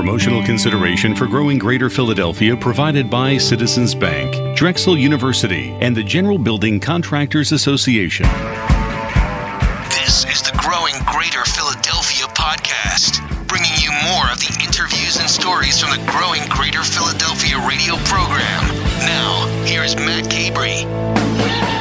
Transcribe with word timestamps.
Promotional 0.00 0.42
consideration 0.42 1.14
for 1.14 1.26
growing 1.26 1.58
Greater 1.58 1.90
Philadelphia 1.90 2.56
provided 2.56 3.10
by 3.10 3.36
Citizens 3.36 3.94
Bank, 3.94 4.56
Drexel 4.56 4.96
University, 4.96 5.76
and 5.82 5.94
the 5.94 6.02
General 6.02 6.38
Building 6.38 6.80
Contractors 6.80 7.52
Association. 7.52 8.24
This 9.90 10.24
is 10.24 10.40
the 10.40 10.56
Growing 10.56 10.94
Greater 11.04 11.44
Philadelphia 11.44 12.24
podcast, 12.28 13.20
bringing 13.46 13.76
you 13.76 13.90
more 14.10 14.32
of 14.32 14.38
the 14.38 14.58
interviews 14.64 15.18
and 15.20 15.28
stories 15.28 15.78
from 15.78 15.90
the 15.90 16.02
Growing 16.10 16.48
Greater 16.48 16.82
Philadelphia 16.82 17.58
radio 17.68 17.96
program. 18.08 18.68
Now, 19.00 19.64
here's 19.66 19.96
Matt 19.96 20.30
Cabrey. 20.30 21.79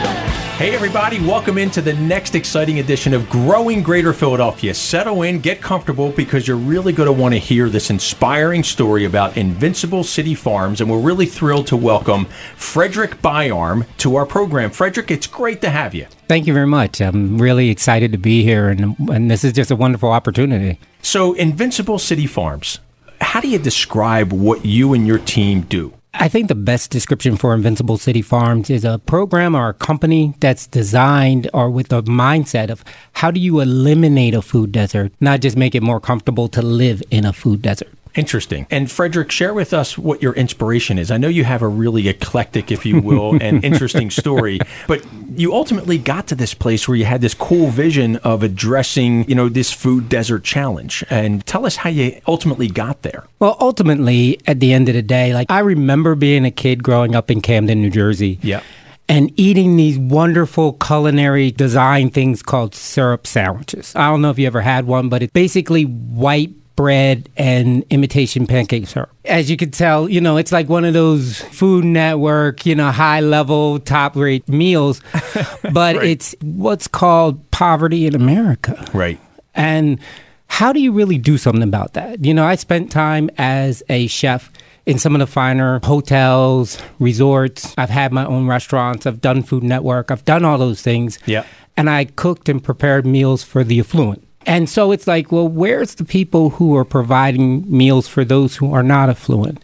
Hey, 0.60 0.76
everybody, 0.76 1.22
welcome 1.22 1.58
into 1.58 1.82
the 1.82 1.94
next 1.94 2.36
exciting 2.36 2.80
edition 2.80 3.14
of 3.14 3.30
Growing 3.30 3.82
Greater 3.82 4.12
Philadelphia. 4.12 4.74
Settle 4.74 5.22
in, 5.22 5.40
get 5.40 5.62
comfortable, 5.62 6.12
because 6.12 6.50
you're 6.50 6.58
really 6.58 6.92
going 6.92 7.08
to 7.08 7.14
want 7.14 7.34
to 7.34 7.40
hear 7.40 7.70
this 7.70 7.90
inspiring 7.90 8.64
story 8.64 9.06
about 9.06 9.38
Invincible 9.38 10.04
City 10.04 10.36
Farms. 10.36 10.82
And 10.82 10.92
we're 10.92 11.00
really 11.00 11.28
thrilled 11.28 11.68
to 11.68 11.78
welcome 11.78 12.26
Fredric 12.58 13.22
Byarm 13.22 13.86
to 14.00 14.18
our 14.18 14.26
program. 14.26 14.70
Fredric, 14.70 15.10
it's 15.12 15.28
great 15.28 15.62
to 15.62 15.70
have 15.70 15.96
you. 15.96 16.08
Thank 16.28 16.46
you 16.46 16.54
very 16.54 16.68
much. 16.68 17.00
I'm 17.00 17.38
really 17.38 17.70
excited 17.70 18.12
to 18.12 18.18
be 18.18 18.44
here, 18.44 18.68
and, 18.68 18.98
and 19.08 19.32
this 19.32 19.46
is 19.46 19.54
just 19.54 19.72
a 19.72 19.78
wonderful 19.78 20.12
opportunity. 20.12 20.78
So, 21.02 21.36
Invincible 21.36 22.00
City 22.00 22.28
Farms, 22.28 22.80
how 23.22 23.40
do 23.40 23.48
you 23.48 23.60
describe 23.60 24.34
what 24.34 24.66
you 24.66 24.94
and 24.94 25.08
your 25.08 25.20
team 25.20 25.62
do? 25.62 25.94
I 26.14 26.28
think 26.28 26.48
the 26.48 26.56
best 26.56 26.90
description 26.90 27.38
for 27.38 27.54
Invincible 27.54 27.98
City 27.98 28.24
Farms 28.24 28.70
is 28.70 28.84
a 28.84 28.98
program 28.98 29.56
or 29.56 29.70
a 29.70 29.74
company 29.74 30.34
that's 30.40 30.66
designed 30.66 31.50
or 31.54 31.70
with 31.70 31.90
the 31.90 32.02
mindset 32.02 32.72
of 32.72 32.84
how 33.14 33.30
do 33.30 33.40
you 33.40 33.60
eliminate 33.60 34.34
a 34.34 34.42
food 34.42 34.72
desert, 34.72 35.12
not 35.20 35.40
just 35.40 35.56
make 35.56 35.76
it 35.76 35.84
more 35.84 36.00
comfortable 36.00 36.48
to 36.50 36.64
live 36.64 37.04
in 37.12 37.26
a 37.26 37.34
food 37.34 37.62
desert. 37.62 37.90
Interesting. 38.16 38.66
And 38.72 38.88
Fredric, 38.88 39.32
share 39.32 39.54
with 39.54 39.74
us 39.74 39.98
what 39.98 40.22
your 40.22 40.34
inspiration 40.34 40.98
is. 40.98 41.12
I 41.12 41.18
know 41.18 41.28
you 41.28 41.44
have 41.44 41.62
a 41.62 41.68
really 41.68 42.08
eclectic, 42.08 42.72
if 42.72 42.86
you 42.86 43.00
will, 43.02 43.38
and 43.42 43.64
interesting 43.64 44.10
story, 44.10 44.60
but 44.88 45.06
you 45.36 45.54
ultimately 45.54 45.98
got 45.98 46.28
to 46.28 46.36
this 46.36 46.54
place 46.54 46.88
where 46.88 46.98
you 46.98 47.06
had 47.06 47.22
this 47.22 47.34
cool 47.34 47.68
vision 47.70 48.16
of 48.18 48.42
addressing, 48.44 49.30
you 49.30 49.36
know, 49.36 49.48
this 49.48 49.72
food 49.72 50.10
desert 50.10 50.44
challenge. 50.44 51.04
And 51.10 51.46
tell 51.46 51.66
us 51.66 51.78
how 51.78 51.90
you 51.90 52.20
ultimately 52.28 52.68
got 52.68 53.04
there. 53.04 53.26
Well, 53.40 53.56
ultimately, 53.60 54.40
at 54.48 54.60
the 54.60 54.74
end 54.74 54.90
of 54.90 54.96
the 54.96 55.02
day, 55.04 55.34
like 55.34 55.50
I 55.50 55.60
remember 55.60 56.16
being 56.16 56.46
a 56.46 56.52
kid 56.52 56.84
growing 56.84 57.16
up 57.16 57.30
in 57.30 57.42
Camden, 57.42 57.82
New 57.82 57.92
Jersey. 57.92 58.40
Yeah. 58.42 58.62
and 59.08 59.32
eating 59.40 59.76
these 59.76 59.98
wonderful 59.98 60.74
culinary 60.74 61.50
design 61.52 62.10
things 62.12 62.44
called 62.44 62.76
syrup 62.76 63.26
sandwiches. 63.26 63.96
I 63.96 64.08
don't 64.10 64.22
know 64.22 64.30
if 64.30 64.38
you 64.38 64.46
ever 64.48 64.62
had 64.62 64.86
one, 64.86 65.10
but 65.10 65.24
it's 65.24 65.34
basically 65.34 65.84
white 65.84 66.52
bread 66.80 67.28
and 67.36 67.84
imitation 67.90 68.48
pancake 68.48 68.88
syrup. 68.88 69.10
As 69.26 69.52
you 69.52 69.58
can 69.58 69.70
tell, 69.70 70.08
you 70.08 70.22
know, 70.22 70.38
it's 70.38 70.54
like 70.54 70.70
one 70.70 70.86
of 70.86 70.94
those 70.94 71.42
Food 71.42 71.84
Network, 71.84 72.66
you 72.66 72.74
know, 72.74 72.90
high 72.90 73.20
level, 73.20 73.80
top 73.80 74.16
rate 74.16 74.48
meals, 74.48 75.02
but 75.74 75.98
Right. 75.98 76.04
it's 76.12 76.34
what's 76.42 76.88
called 76.88 77.52
poverty 77.52 78.08
in 78.08 78.16
America. 78.16 78.82
Right. 78.94 79.20
And 79.54 80.00
how 80.48 80.72
do 80.72 80.80
you 80.80 80.94
really 80.94 81.18
do 81.18 81.38
something 81.38 81.64
about 81.64 81.96
that? 81.96 82.24
You 82.24 82.34
know, 82.34 82.46
I 82.46 82.56
spent 82.56 82.94
time 82.94 83.30
as 83.38 83.84
a 83.90 84.08
chef 84.08 84.50
in 84.86 84.98
some 85.00 85.14
of 85.14 85.20
the 85.20 85.28
finer 85.28 85.82
hotels, 85.84 86.78
resorts. 86.98 87.74
I've 87.78 87.90
had 87.90 88.14
my 88.14 88.24
own 88.26 88.48
restaurants. 88.48 89.06
I've 89.06 89.20
done 89.20 89.44
Food 89.44 89.64
Network. 89.64 90.12
I've 90.12 90.24
done 90.24 90.46
all 90.46 90.58
those 90.58 90.82
things. 90.82 91.20
Yeah. 91.26 91.44
And 91.76 91.90
I 91.90 92.06
cooked 92.06 92.48
and 92.48 92.64
prepared 92.64 93.06
meals 93.06 93.44
for 93.44 93.66
the 93.66 93.82
affluent. 93.82 94.26
And 94.46 94.70
so 94.70 94.92
it's 94.92 95.08
like, 95.08 95.32
well, 95.32 95.48
where's 95.48 95.96
the 95.96 96.06
people 96.06 96.52
who 96.52 96.76
are 96.76 96.86
providing 96.86 97.66
meals 97.70 98.08
for 98.08 98.24
those 98.24 98.56
who 98.56 98.74
are 98.74 98.84
not 98.84 99.10
affluent? 99.10 99.64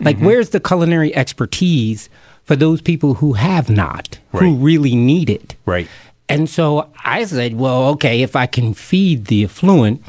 Like, 0.00 0.16
mm-hmm. 0.16 0.26
where's 0.26 0.50
the 0.50 0.60
culinary 0.60 1.14
expertise 1.14 2.08
for 2.44 2.56
those 2.56 2.80
people 2.80 3.14
who 3.14 3.32
have 3.34 3.70
not, 3.70 4.18
who 4.32 4.56
really 4.56 4.94
need 4.94 5.30
it? 5.30 5.54
Right. 5.64 5.88
And 6.28 6.50
so 6.50 6.90
I 7.04 7.24
said, 7.24 7.54
well, 7.54 7.88
okay, 7.90 8.22
if 8.22 8.36
I 8.36 8.46
can 8.46 8.74
feed 8.74 9.26
the 9.26 9.44
affluent, 9.44 10.02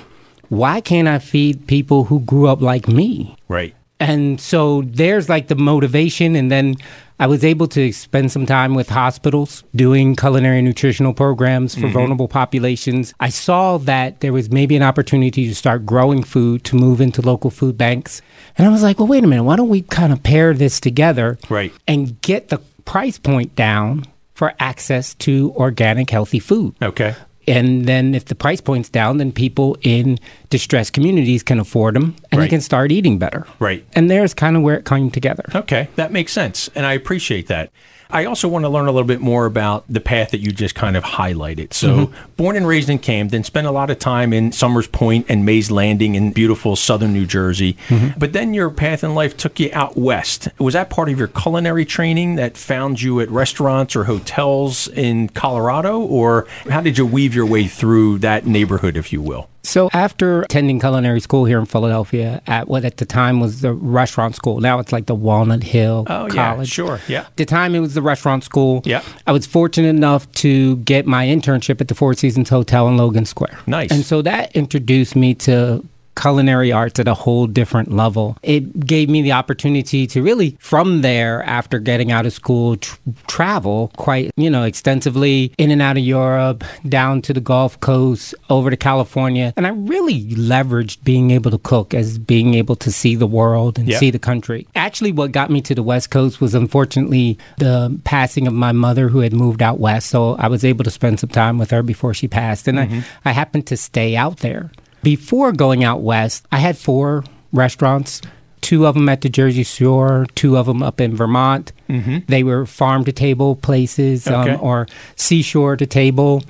why 0.49 0.81
can't 0.81 1.07
I 1.07 1.19
feed 1.19 1.67
people 1.67 2.05
who 2.05 2.19
grew 2.21 2.47
up 2.47 2.61
like 2.61 2.87
me? 2.87 3.37
Right. 3.47 3.75
And 3.99 4.39
so 4.39 4.83
there's 4.85 5.29
like 5.29 5.47
the 5.47 5.55
motivation. 5.55 6.35
And 6.35 6.51
then 6.51 6.75
I 7.19 7.25
was 7.25 7.43
able 7.43 7.67
to 7.69 7.91
spend 7.91 8.31
some 8.31 8.45
time 8.45 8.75
with 8.75 8.89
hospitals 8.89 9.63
doing 9.75 10.15
culinary 10.15 10.61
nutritional 10.61 11.13
programs 11.13 11.73
for 11.73 11.81
mm-hmm. 11.81 11.93
vulnerable 11.93 12.27
populations. 12.27 13.13
I 13.19 13.29
saw 13.29 13.79
that 13.79 14.19
there 14.19 14.33
was 14.33 14.51
maybe 14.51 14.75
an 14.75 14.83
opportunity 14.83 15.47
to 15.47 15.55
start 15.55 15.85
growing 15.85 16.23
food 16.23 16.63
to 16.65 16.75
move 16.75 17.01
into 17.01 17.21
local 17.23 17.49
food 17.49 17.77
banks. 17.77 18.21
And 18.57 18.67
I 18.67 18.69
was 18.69 18.83
like, 18.83 18.99
well, 18.99 19.07
wait 19.07 19.23
a 19.23 19.27
minute, 19.27 19.43
why 19.43 19.55
don't 19.55 19.69
we 19.69 19.81
kind 19.81 20.13
of 20.13 20.21
pair 20.21 20.53
this 20.53 20.79
together 20.79 21.39
Right. 21.49 21.73
and 21.87 22.21
get 22.21 22.49
the 22.49 22.59
price 22.85 23.17
point 23.17 23.55
down 23.55 24.05
for 24.35 24.53
access 24.59 25.15
to 25.15 25.53
organic, 25.55 26.11
healthy 26.11 26.39
food? 26.39 26.75
Okay. 26.83 27.15
And 27.47 27.85
then 27.85 28.13
if 28.13 28.25
the 28.25 28.35
price 28.35 28.59
point's 28.59 28.89
down, 28.89 29.17
then 29.17 29.31
people 29.31 29.77
in 29.81 30.17
distressed 30.49 30.91
communities 30.93 31.43
can 31.43 31.59
afford 31.59 31.95
them 31.95 32.15
and 32.31 32.39
Right. 32.39 32.45
they 32.45 32.49
can 32.49 32.61
start 32.61 32.91
eating 32.91 33.17
better. 33.17 33.45
Right. 33.59 33.85
And 33.95 34.09
there's 34.11 34.33
kind 34.33 34.57
of 34.57 34.63
where 34.63 34.75
it 34.77 34.85
came 34.85 35.09
together. 35.11 35.45
Okay, 35.55 35.87
that 35.95 36.11
makes 36.11 36.33
sense, 36.33 36.69
and 36.75 36.85
I 36.85 36.93
appreciate 36.93 37.47
that. 37.47 37.69
I 38.09 38.25
also 38.25 38.47
want 38.47 38.63
to 38.63 38.69
learn 38.69 38.87
a 38.87 38.91
little 38.91 39.07
bit 39.07 39.21
more 39.21 39.45
about 39.45 39.85
the 39.89 39.99
path 39.99 40.31
that 40.31 40.39
you 40.39 40.51
just 40.51 40.75
kind 40.75 40.95
of 40.95 41.03
highlighted. 41.03 41.73
So, 41.73 42.07
mm-hmm. 42.07 42.31
born 42.37 42.55
and 42.55 42.67
raised 42.67 42.89
in 42.89 42.99
Camden, 42.99 43.43
spent 43.43 43.67
a 43.67 43.71
lot 43.71 43.89
of 43.89 43.99
time 43.99 44.33
in 44.33 44.51
Somers 44.51 44.87
Point 44.87 45.25
and 45.29 45.45
Mays 45.45 45.69
Landing 45.71 46.15
in 46.15 46.31
beautiful 46.31 46.75
southern 46.75 47.13
New 47.13 47.25
Jersey. 47.25 47.73
Mm-hmm. 47.87 48.19
But 48.19 48.33
then 48.33 48.53
your 48.53 48.69
path 48.69 49.03
in 49.03 49.13
life 49.13 49.35
took 49.35 49.59
you 49.59 49.69
out 49.73 49.97
west. 49.97 50.47
Was 50.59 50.73
that 50.73 50.89
part 50.89 51.09
of 51.09 51.17
your 51.19 51.27
culinary 51.27 51.85
training 51.85 52.35
that 52.35 52.57
found 52.57 53.01
you 53.01 53.19
at 53.19 53.29
restaurants 53.29 53.95
or 53.95 54.05
hotels 54.05 54.87
in 54.87 55.29
Colorado, 55.29 55.99
or 55.99 56.47
how 56.69 56.81
did 56.81 56.97
you 56.97 57.05
weave 57.05 57.35
your 57.35 57.45
way 57.45 57.67
through 57.67 58.19
that 58.19 58.45
neighborhood, 58.45 58.97
if 58.97 59.11
you 59.11 59.21
will? 59.21 59.49
So 59.67 59.89
after 59.91 60.43
attending 60.43 60.79
culinary 60.79 61.19
school 61.19 61.43
here 61.43 61.59
in 61.59 61.65
Philadelphia 61.65 62.41
at 62.47 62.69
what 62.69 62.85
at 62.85 62.97
the 62.97 63.05
time 63.05 63.41
was 63.41 63.59
the 63.59 63.73
restaurant 63.73 64.33
school, 64.33 64.61
now 64.61 64.79
it's 64.79 64.93
like 64.93 65.07
the 65.07 65.13
Walnut 65.15 65.61
Hill 65.61 66.05
Oh, 66.09 66.27
yeah, 66.27 66.53
College. 66.53 66.69
sure, 66.69 67.01
yeah. 67.09 67.21
At 67.21 67.35
the 67.35 67.45
time 67.45 67.75
it 67.75 67.79
was 67.81 67.93
the 67.93 68.01
restaurant 68.01 68.45
school. 68.45 68.81
Yeah. 68.85 69.01
I 69.27 69.33
was 69.33 69.45
fortunate 69.45 69.89
enough 69.89 70.31
to 70.35 70.77
get 70.77 71.05
my 71.05 71.25
internship 71.25 71.81
at 71.81 71.89
the 71.89 71.95
Four 71.95 72.13
Seasons 72.13 72.49
Hotel 72.49 72.87
in 72.87 72.95
Logan 72.95 73.25
Square. 73.25 73.59
Nice. 73.67 73.91
And 73.91 74.05
so 74.05 74.21
that 74.21 74.55
introduced 74.55 75.15
me 75.17 75.33
to 75.35 75.83
culinary 76.19 76.71
arts 76.71 76.99
at 76.99 77.07
a 77.07 77.13
whole 77.13 77.47
different 77.47 77.91
level. 77.91 78.37
It 78.41 78.85
gave 78.85 79.09
me 79.09 79.21
the 79.21 79.33
opportunity 79.33 80.07
to 80.07 80.21
really, 80.21 80.57
from 80.59 81.01
there, 81.01 81.43
after 81.43 81.79
getting 81.79 82.11
out 82.11 82.25
of 82.25 82.33
school, 82.33 82.77
tr- 82.77 82.97
travel 83.27 83.91
quite, 83.97 84.31
you 84.35 84.49
know, 84.49 84.63
extensively 84.63 85.53
in 85.57 85.71
and 85.71 85.81
out 85.81 85.97
of 85.97 86.03
Europe, 86.03 86.63
down 86.87 87.21
to 87.23 87.33
the 87.33 87.41
Gulf 87.41 87.79
Coast, 87.79 88.33
over 88.49 88.69
to 88.69 88.77
California. 88.77 89.53
And 89.55 89.67
I 89.67 89.69
really 89.69 90.25
leveraged 90.31 91.03
being 91.03 91.31
able 91.31 91.51
to 91.51 91.57
cook 91.57 91.93
as 91.93 92.17
being 92.17 92.53
able 92.55 92.75
to 92.77 92.91
see 92.91 93.15
the 93.15 93.27
world 93.27 93.77
and 93.77 93.93
see 93.93 94.11
the 94.11 94.19
country. 94.19 94.67
Actually, 94.75 95.11
what 95.11 95.31
got 95.31 95.49
me 95.49 95.61
to 95.61 95.75
the 95.75 95.83
West 95.83 96.11
Coast 96.11 96.41
was 96.41 96.55
unfortunately 96.55 97.37
the 97.57 97.99
passing 98.03 98.47
of 98.47 98.53
my 98.53 98.71
mother 98.71 99.09
who 99.09 99.19
had 99.19 99.33
moved 99.33 99.61
out 99.61 99.79
west. 99.79 100.09
So 100.09 100.35
I 100.35 100.47
was 100.47 100.65
able 100.65 100.83
to 100.83 100.91
spend 100.91 101.19
some 101.19 101.29
time 101.29 101.57
with 101.57 101.71
her 101.71 101.83
before 101.83 102.13
she 102.13 102.27
passed. 102.27 102.67
And 102.67 102.79
I, 102.79 102.87
mm-hmm. 102.87 102.99
I 103.25 103.31
happened 103.31 103.67
to 103.67 103.77
stay 103.77 104.15
out 104.15 104.37
there. 104.37 104.71
Before 105.07 105.53
going 105.53 105.85
out 105.85 106.01
west, 106.01 106.45
I 106.51 106.57
had 106.57 106.77
four 106.77 107.23
restaurants. 107.53 108.21
Two 108.59 108.85
of 108.85 108.93
them 108.95 109.07
at 109.07 109.21
the 109.21 109.29
Jersey 109.29 109.63
Shore, 109.63 110.25
two 110.35 110.57
of 110.57 110.65
them 110.65 110.83
up 110.83 110.99
in 110.99 111.15
Vermont. 111.15 111.71
Mm-hmm. 111.87 112.17
They 112.27 112.43
were 112.43 112.65
farm 112.65 113.05
to 113.05 113.13
table 113.13 113.55
places 113.55 114.27
Okay. 114.27 114.51
um, 114.55 114.59
or 114.61 114.85
seashore 115.15 115.77
to 115.77 115.85
table. 115.85 116.43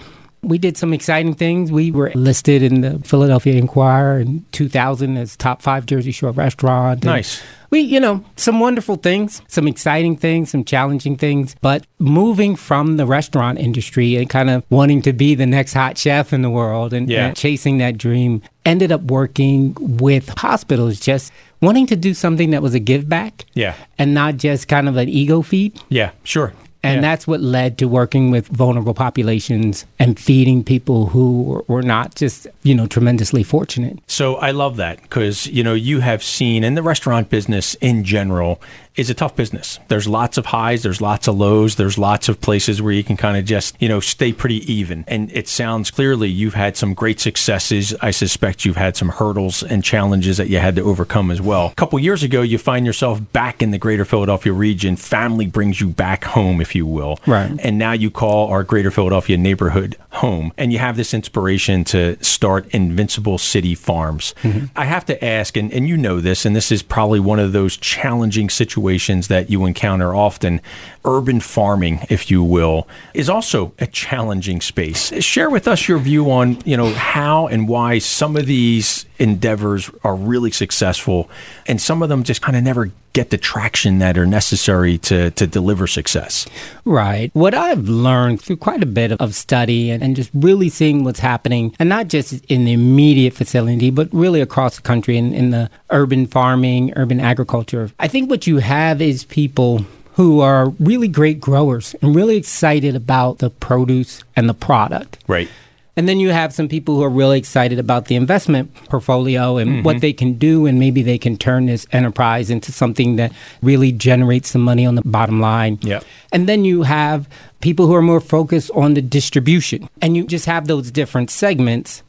We 0.47 0.57
did 0.57 0.77
some 0.77 0.93
exciting 0.93 1.33
things. 1.33 1.71
We 1.71 1.91
were 1.91 2.11
listed 2.15 2.63
in 2.63 2.81
the 2.81 2.99
Philadelphia 2.99 3.55
Inquirer 3.55 4.19
in 4.19 4.45
2000 4.53 5.17
as 5.17 5.35
top 5.35 5.61
five 5.61 5.85
Jersey 5.85 6.11
Shore 6.11 6.31
restaurant. 6.31 7.03
Nice. 7.03 7.43
We, 7.69 7.81
you 7.81 7.99
know, 7.99 8.23
some 8.37 8.61
wonderful 8.61 8.95
things, 8.95 9.41
some 9.49 9.67
exciting 9.67 10.15
things, 10.15 10.51
some 10.51 10.63
challenging 10.63 11.17
things. 11.17 11.53
But 11.61 11.85
moving 11.99 12.55
from 12.55 12.95
the 12.95 13.05
restaurant 13.05 13.59
industry 13.59 14.15
and 14.15 14.29
kind 14.29 14.49
of 14.49 14.63
wanting 14.69 15.01
to 15.01 15.11
be 15.11 15.35
the 15.35 15.45
next 15.45 15.73
hot 15.73 15.97
chef 15.97 16.31
in 16.31 16.43
the 16.43 16.49
world 16.49 16.93
and, 16.93 17.09
Yeah. 17.09 17.27
and 17.27 17.35
chasing 17.35 17.77
that 17.79 17.97
dream, 17.97 18.41
ended 18.65 18.91
up 18.93 19.01
working 19.03 19.75
with 19.79 20.29
hospitals, 20.39 21.01
just 21.01 21.33
wanting 21.61 21.87
to 21.87 21.97
do 21.97 22.13
something 22.13 22.51
that 22.51 22.61
was 22.61 22.73
a 22.73 22.79
give 22.79 23.09
back 23.09 23.45
Yeah. 23.53 23.73
and 23.97 24.13
not 24.13 24.37
just 24.37 24.69
kind 24.69 24.87
of 24.87 24.95
an 24.95 25.09
ego 25.09 25.41
feed. 25.41 25.77
Yeah, 25.89 26.11
sure. 26.23 26.53
And 26.87 26.95
Yeah. 26.95 27.01
that's 27.01 27.27
what 27.27 27.41
led 27.41 27.77
to 27.79 27.85
working 27.87 28.31
with 28.31 28.47
vulnerable 28.47 28.93
populations 28.93 29.85
and 29.99 30.17
feeding 30.19 30.63
people 30.63 31.07
who 31.07 31.63
were- 31.67 31.81
not 31.81 32.15
just, 32.15 32.47
you 32.63 32.73
know, 32.75 32.87
tremendously 32.87 33.43
fortunate. 33.43 33.99
So 34.07 34.35
I 34.35 34.51
love 34.51 34.77
that 34.77 35.01
because 35.01 35.47
you 35.47 35.63
know 35.63 35.73
you 35.73 35.99
have 35.99 36.21
seen 36.23 36.63
in 36.63 36.75
the 36.75 36.83
restaurant 36.83 37.29
business 37.29 37.75
in 37.81 38.03
general, 38.03 38.61
is 38.97 39.09
a 39.11 39.13
tough 39.13 39.35
business. 39.35 39.79
There's 39.87 40.07
lots 40.07 40.37
of 40.37 40.47
highs, 40.47 40.81
there's 40.83 40.99
lots 40.99 41.27
of 41.27 41.37
lows, 41.37 41.75
there's 41.75 41.97
lots 41.97 42.27
of 42.27 42.41
places 42.41 42.81
where 42.81 42.91
you 42.91 43.03
can 43.03 43.15
kind 43.15 43.37
of 43.37 43.45
just, 43.45 43.79
you 43.79 43.87
know, 43.87 43.99
stay 43.99 44.33
pretty 44.33 44.71
even. 44.71 45.05
And 45.07 45.31
it 45.31 45.47
sounds 45.47 45.91
clearly 45.91 46.29
you've 46.29 46.55
had 46.55 46.75
some 46.75 46.95
great 46.95 47.19
successes. 47.19 47.93
I 48.01 48.09
suspect 48.11 48.65
you've 48.65 48.75
had 48.75 48.97
some 48.97 49.09
hurdles 49.09 49.61
and 49.61 49.83
challenges 49.83 50.37
that 50.37 50.49
you 50.49 50.57
had 50.57 50.75
to 50.77 50.81
overcome 50.81 51.29
as 51.29 51.39
well. 51.39 51.67
A 51.67 51.75
couple 51.75 51.99
years 51.99 52.23
ago, 52.23 52.41
you 52.41 52.57
find 52.57 52.85
yourself 52.85 53.21
back 53.33 53.61
in 53.61 53.69
the 53.69 53.77
greater 53.77 54.03
Philadelphia 54.03 54.51
region. 54.51 54.95
Family 54.95 55.45
brings 55.45 55.79
you 55.79 55.87
back 55.87 56.23
home, 56.23 56.59
if 56.59 56.73
you 56.73 56.87
will. 56.87 57.19
Right. 57.27 57.51
And 57.59 57.77
now 57.77 57.91
you 57.91 58.09
call 58.09 58.49
our 58.49 58.63
greater 58.63 58.89
Philadelphia 58.89 59.37
neighborhood 59.37 59.95
home. 60.09 60.51
And 60.57 60.73
you 60.73 60.79
have 60.79 60.97
this 60.97 61.13
inspiration 61.13 61.83
to 61.85 62.21
start 62.23 62.67
Invincible 62.73 63.37
City 63.37 63.75
Farms. 63.75 64.33
Mm-hmm. 64.41 64.65
I 64.75 64.85
have 64.85 65.05
to 65.05 65.23
ask, 65.23 65.55
and, 65.55 65.71
and 65.71 65.87
you 65.87 65.97
know 65.97 66.19
this, 66.19 66.45
and 66.45 66.55
this 66.55 66.71
is 66.71 66.81
probably 66.81 67.19
one 67.19 67.37
of 67.37 67.51
those 67.51 67.77
challenging 67.77 68.49
situations 68.49 68.86
that 68.87 69.49
you 69.49 69.65
encounter 69.65 70.15
often. 70.15 70.61
Urban 71.05 71.39
farming, 71.39 72.05
if 72.09 72.31
you 72.31 72.43
will, 72.43 72.87
is 73.13 73.29
also 73.29 73.73
a 73.79 73.87
challenging 73.87 74.61
space. 74.61 75.13
Share 75.23 75.49
with 75.49 75.67
us 75.67 75.87
your 75.87 75.99
view 75.99 76.31
on, 76.31 76.59
you 76.65 76.77
know, 76.77 76.93
how 76.93 77.47
and 77.47 77.67
why 77.67 77.99
some 77.99 78.35
of 78.35 78.45
these 78.45 79.05
endeavors 79.19 79.89
are 80.03 80.15
really 80.15 80.51
successful 80.51 81.29
and 81.65 81.81
some 81.81 82.01
of 82.01 82.09
them 82.09 82.23
just 82.23 82.41
kind 82.41 82.57
of 82.57 82.63
never 82.63 82.91
get 83.17 83.31
the 83.31 83.37
traction 83.37 83.97
that 83.97 84.15
are 84.15 84.27
necessary 84.27 84.99
to, 84.99 85.31
to 85.31 85.47
deliver 85.47 85.87
success. 85.87 86.45
Right. 86.85 87.31
What 87.33 87.55
I've 87.55 87.89
learned 87.89 88.43
through 88.43 88.57
quite 88.57 88.83
a 88.83 88.85
bit 88.85 89.11
of 89.13 89.33
study 89.33 89.89
and, 89.89 90.03
and 90.03 90.15
just 90.15 90.29
really 90.35 90.69
seeing 90.69 91.03
what's 91.03 91.19
happening, 91.19 91.75
and 91.79 91.89
not 91.89 92.09
just 92.09 92.45
in 92.45 92.65
the 92.65 92.73
immediate 92.73 93.33
facility, 93.33 93.89
but 93.89 94.07
really 94.13 94.39
across 94.39 94.75
the 94.75 94.83
country 94.83 95.17
in, 95.17 95.33
in 95.33 95.49
the 95.49 95.67
urban 95.89 96.27
farming, 96.27 96.93
urban 96.95 97.19
agriculture, 97.19 97.89
I 97.97 98.07
think 98.07 98.29
what 98.29 98.45
you 98.45 98.57
have 98.57 99.01
is 99.01 99.25
people 99.25 99.83
who 100.13 100.41
are 100.41 100.69
really 100.79 101.07
great 101.07 101.41
growers 101.41 101.95
and 102.03 102.15
really 102.15 102.37
excited 102.37 102.95
about 102.95 103.39
the 103.39 103.49
produce 103.49 104.23
and 104.35 104.47
the 104.47 104.53
product. 104.53 105.17
Right. 105.27 105.49
And 105.97 106.07
then 106.07 106.19
you 106.19 106.29
have 106.29 106.53
some 106.53 106.69
people 106.69 106.95
who 106.95 107.03
are 107.03 107.09
really 107.09 107.39
excited 107.39 107.79
about 107.79 108.05
the 108.05 108.15
investment 108.15 108.73
portfolio 108.85 109.57
and 109.57 109.83
what 109.83 109.95
mm-hmm. 109.95 110.01
they 110.01 110.13
can 110.13 110.33
do, 110.35 110.67
and 110.67 110.79
maybe 110.79 111.01
they 111.01 111.17
can 111.17 111.37
turn 111.37 111.65
this 111.65 111.87
enterprise 111.91 112.51
into 112.51 112.71
something 112.71 113.15
that 113.15 113.33
really 113.63 113.91
generates 113.91 114.51
some 114.51 114.61
money 114.61 114.85
on 114.85 114.93
the 114.93 115.01
bottom 115.01 115.41
line. 115.41 115.79
Yep. 115.81 116.05
And 116.31 116.47
then 116.47 116.63
you 116.63 116.83
have 116.83 117.27
people 117.61 117.87
who 117.87 117.95
are 117.95 118.01
more 118.03 118.21
focused 118.21 118.69
on 118.75 118.93
the 118.93 119.01
distribution, 119.01 119.89
and 119.99 120.15
you 120.15 120.27
just 120.27 120.45
have 120.45 120.67
those 120.67 120.91
different 120.91 121.31
segments. 121.31 122.03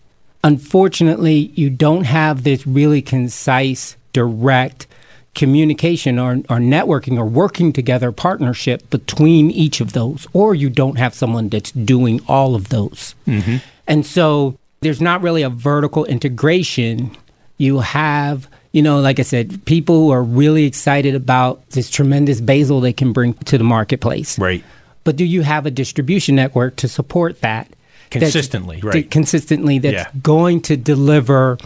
Unfortunately, 0.44 1.50
you 1.54 1.70
don't 1.70 2.04
have 2.04 2.44
this 2.44 2.66
really 2.66 3.00
concise, 3.00 3.96
direct 4.12 4.86
communication 5.34 6.18
or, 6.18 6.32
or 6.50 6.58
networking 6.58 7.16
or 7.16 7.24
working 7.24 7.72
together 7.72 8.10
partnership 8.12 8.90
between 8.90 9.50
each 9.50 9.80
of 9.80 9.92
those, 9.92 10.26
or 10.32 10.54
you 10.54 10.68
don't 10.68 10.98
have 10.98 11.14
someone 11.14 11.48
that's 11.48 11.70
doing 11.70 12.20
all 12.28 12.54
of 12.54 12.68
those. 12.68 13.14
Mm-hmm. 13.26 13.56
And 13.88 14.06
so 14.06 14.56
there's 14.80 15.00
not 15.00 15.22
really 15.22 15.42
a 15.42 15.50
vertical 15.50 16.04
integration. 16.04 17.16
You 17.56 17.80
have, 17.80 18.48
you 18.72 18.82
know, 18.82 19.00
like 19.00 19.18
I 19.18 19.22
said, 19.22 19.64
people 19.64 19.96
who 19.98 20.10
are 20.10 20.22
really 20.22 20.64
excited 20.64 21.14
about 21.16 21.68
this 21.70 21.90
tremendous 21.90 22.40
basil 22.40 22.80
they 22.80 22.92
can 22.92 23.12
bring 23.12 23.34
to 23.34 23.58
the 23.58 23.64
marketplace. 23.64 24.38
Right. 24.38 24.62
But 25.04 25.16
do 25.16 25.24
you 25.24 25.42
have 25.42 25.66
a 25.66 25.70
distribution 25.70 26.36
network 26.36 26.76
to 26.76 26.88
support 26.88 27.40
that? 27.40 27.68
Consistently, 28.10 28.80
right. 28.82 29.10
consistently, 29.10 29.78
that's 29.78 29.92
Yeah. 29.94 30.08
going 30.22 30.60
to 30.62 30.76
deliver 30.76 31.58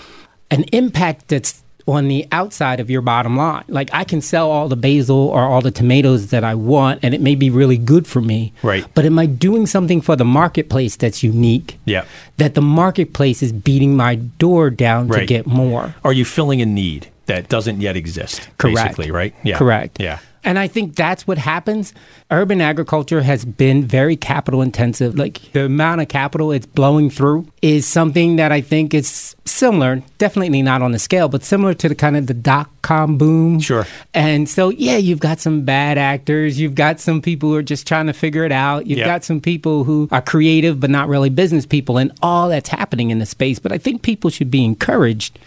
an 0.50 0.64
impact 0.72 1.28
that's 1.28 1.61
on 1.86 2.08
the 2.08 2.26
outside 2.32 2.80
of 2.80 2.90
your 2.90 3.02
bottom 3.02 3.36
line. 3.36 3.64
Like 3.68 3.90
I 3.92 4.04
can 4.04 4.20
sell 4.20 4.50
all 4.50 4.68
the 4.68 4.76
basil 4.76 5.28
or 5.28 5.42
all 5.42 5.60
the 5.60 5.70
tomatoes 5.70 6.28
that 6.28 6.44
I 6.44 6.54
want, 6.54 7.00
and 7.02 7.14
it 7.14 7.20
may 7.20 7.34
be 7.34 7.50
really 7.50 7.78
good 7.78 8.06
for 8.06 8.20
me. 8.20 8.52
Right. 8.62 8.86
But 8.94 9.04
am 9.04 9.18
I 9.18 9.26
doing 9.26 9.66
something 9.66 10.00
for 10.00 10.16
the 10.16 10.24
marketplace 10.24 10.96
that's 10.96 11.22
unique? 11.22 11.78
Yeah. 11.84 12.04
That 12.36 12.54
the 12.54 12.62
marketplace 12.62 13.42
is 13.42 13.52
beating 13.52 13.96
my 13.96 14.16
door 14.16 14.70
down 14.70 15.08
to 15.08 15.26
get 15.26 15.46
more. 15.46 15.94
Are 16.04 16.12
you 16.12 16.24
filling 16.24 16.60
a 16.62 16.66
need 16.66 17.08
that 17.26 17.48
doesn't 17.48 17.80
yet 17.80 17.96
exist? 17.96 18.48
Correct. 18.58 18.76
Basically, 18.76 19.10
right? 19.10 19.34
Yeah. 19.42 19.58
Correct. 19.58 20.00
Yeah. 20.00 20.18
And 20.44 20.58
I 20.58 20.66
think 20.66 20.96
that's 20.96 21.26
what 21.26 21.38
happens. 21.38 21.94
Urban 22.30 22.60
agriculture 22.60 23.22
has 23.22 23.44
been 23.44 23.84
very 23.84 24.16
capital 24.16 24.60
intensive. 24.60 25.16
Like 25.16 25.40
the 25.52 25.66
amount 25.66 26.00
of 26.00 26.08
capital 26.08 26.50
it's 26.50 26.66
blowing 26.66 27.10
through 27.10 27.46
is 27.62 27.86
something 27.86 28.36
that 28.36 28.50
I 28.50 28.60
think 28.60 28.92
is 28.92 29.36
similar, 29.44 30.02
definitely 30.18 30.62
not 30.62 30.82
on 30.82 30.90
the 30.90 30.98
scale, 30.98 31.28
but 31.28 31.44
similar 31.44 31.74
to 31.74 31.88
the 31.88 31.94
kind 31.94 32.16
of 32.16 32.26
the 32.26 32.34
dot 32.34 32.68
com 32.82 33.18
boom. 33.18 33.60
Sure. 33.60 33.86
And 34.14 34.48
so, 34.48 34.70
yeah, 34.70 34.96
you've 34.96 35.20
got 35.20 35.38
some 35.38 35.64
bad 35.64 35.96
actors. 35.96 36.58
You've 36.58 36.74
got 36.74 36.98
some 36.98 37.22
people 37.22 37.50
who 37.50 37.56
are 37.56 37.62
just 37.62 37.86
trying 37.86 38.08
to 38.08 38.12
figure 38.12 38.44
it 38.44 38.52
out. 38.52 38.88
You've 38.88 38.98
Yeah. 38.98 39.06
got 39.06 39.22
some 39.22 39.40
people 39.40 39.84
who 39.84 40.08
are 40.10 40.22
creative, 40.22 40.80
but 40.80 40.90
not 40.90 41.08
really 41.08 41.30
business 41.30 41.66
people, 41.66 41.98
and 41.98 42.10
all 42.20 42.48
that's 42.48 42.68
happening 42.68 43.10
in 43.10 43.20
the 43.20 43.26
space. 43.26 43.60
But 43.60 43.70
I 43.70 43.78
think 43.78 44.02
people 44.02 44.28
should 44.30 44.50
be 44.50 44.64
encouraged 44.64 45.38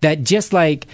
that 0.00 0.22
just 0.22 0.52
like 0.52 0.86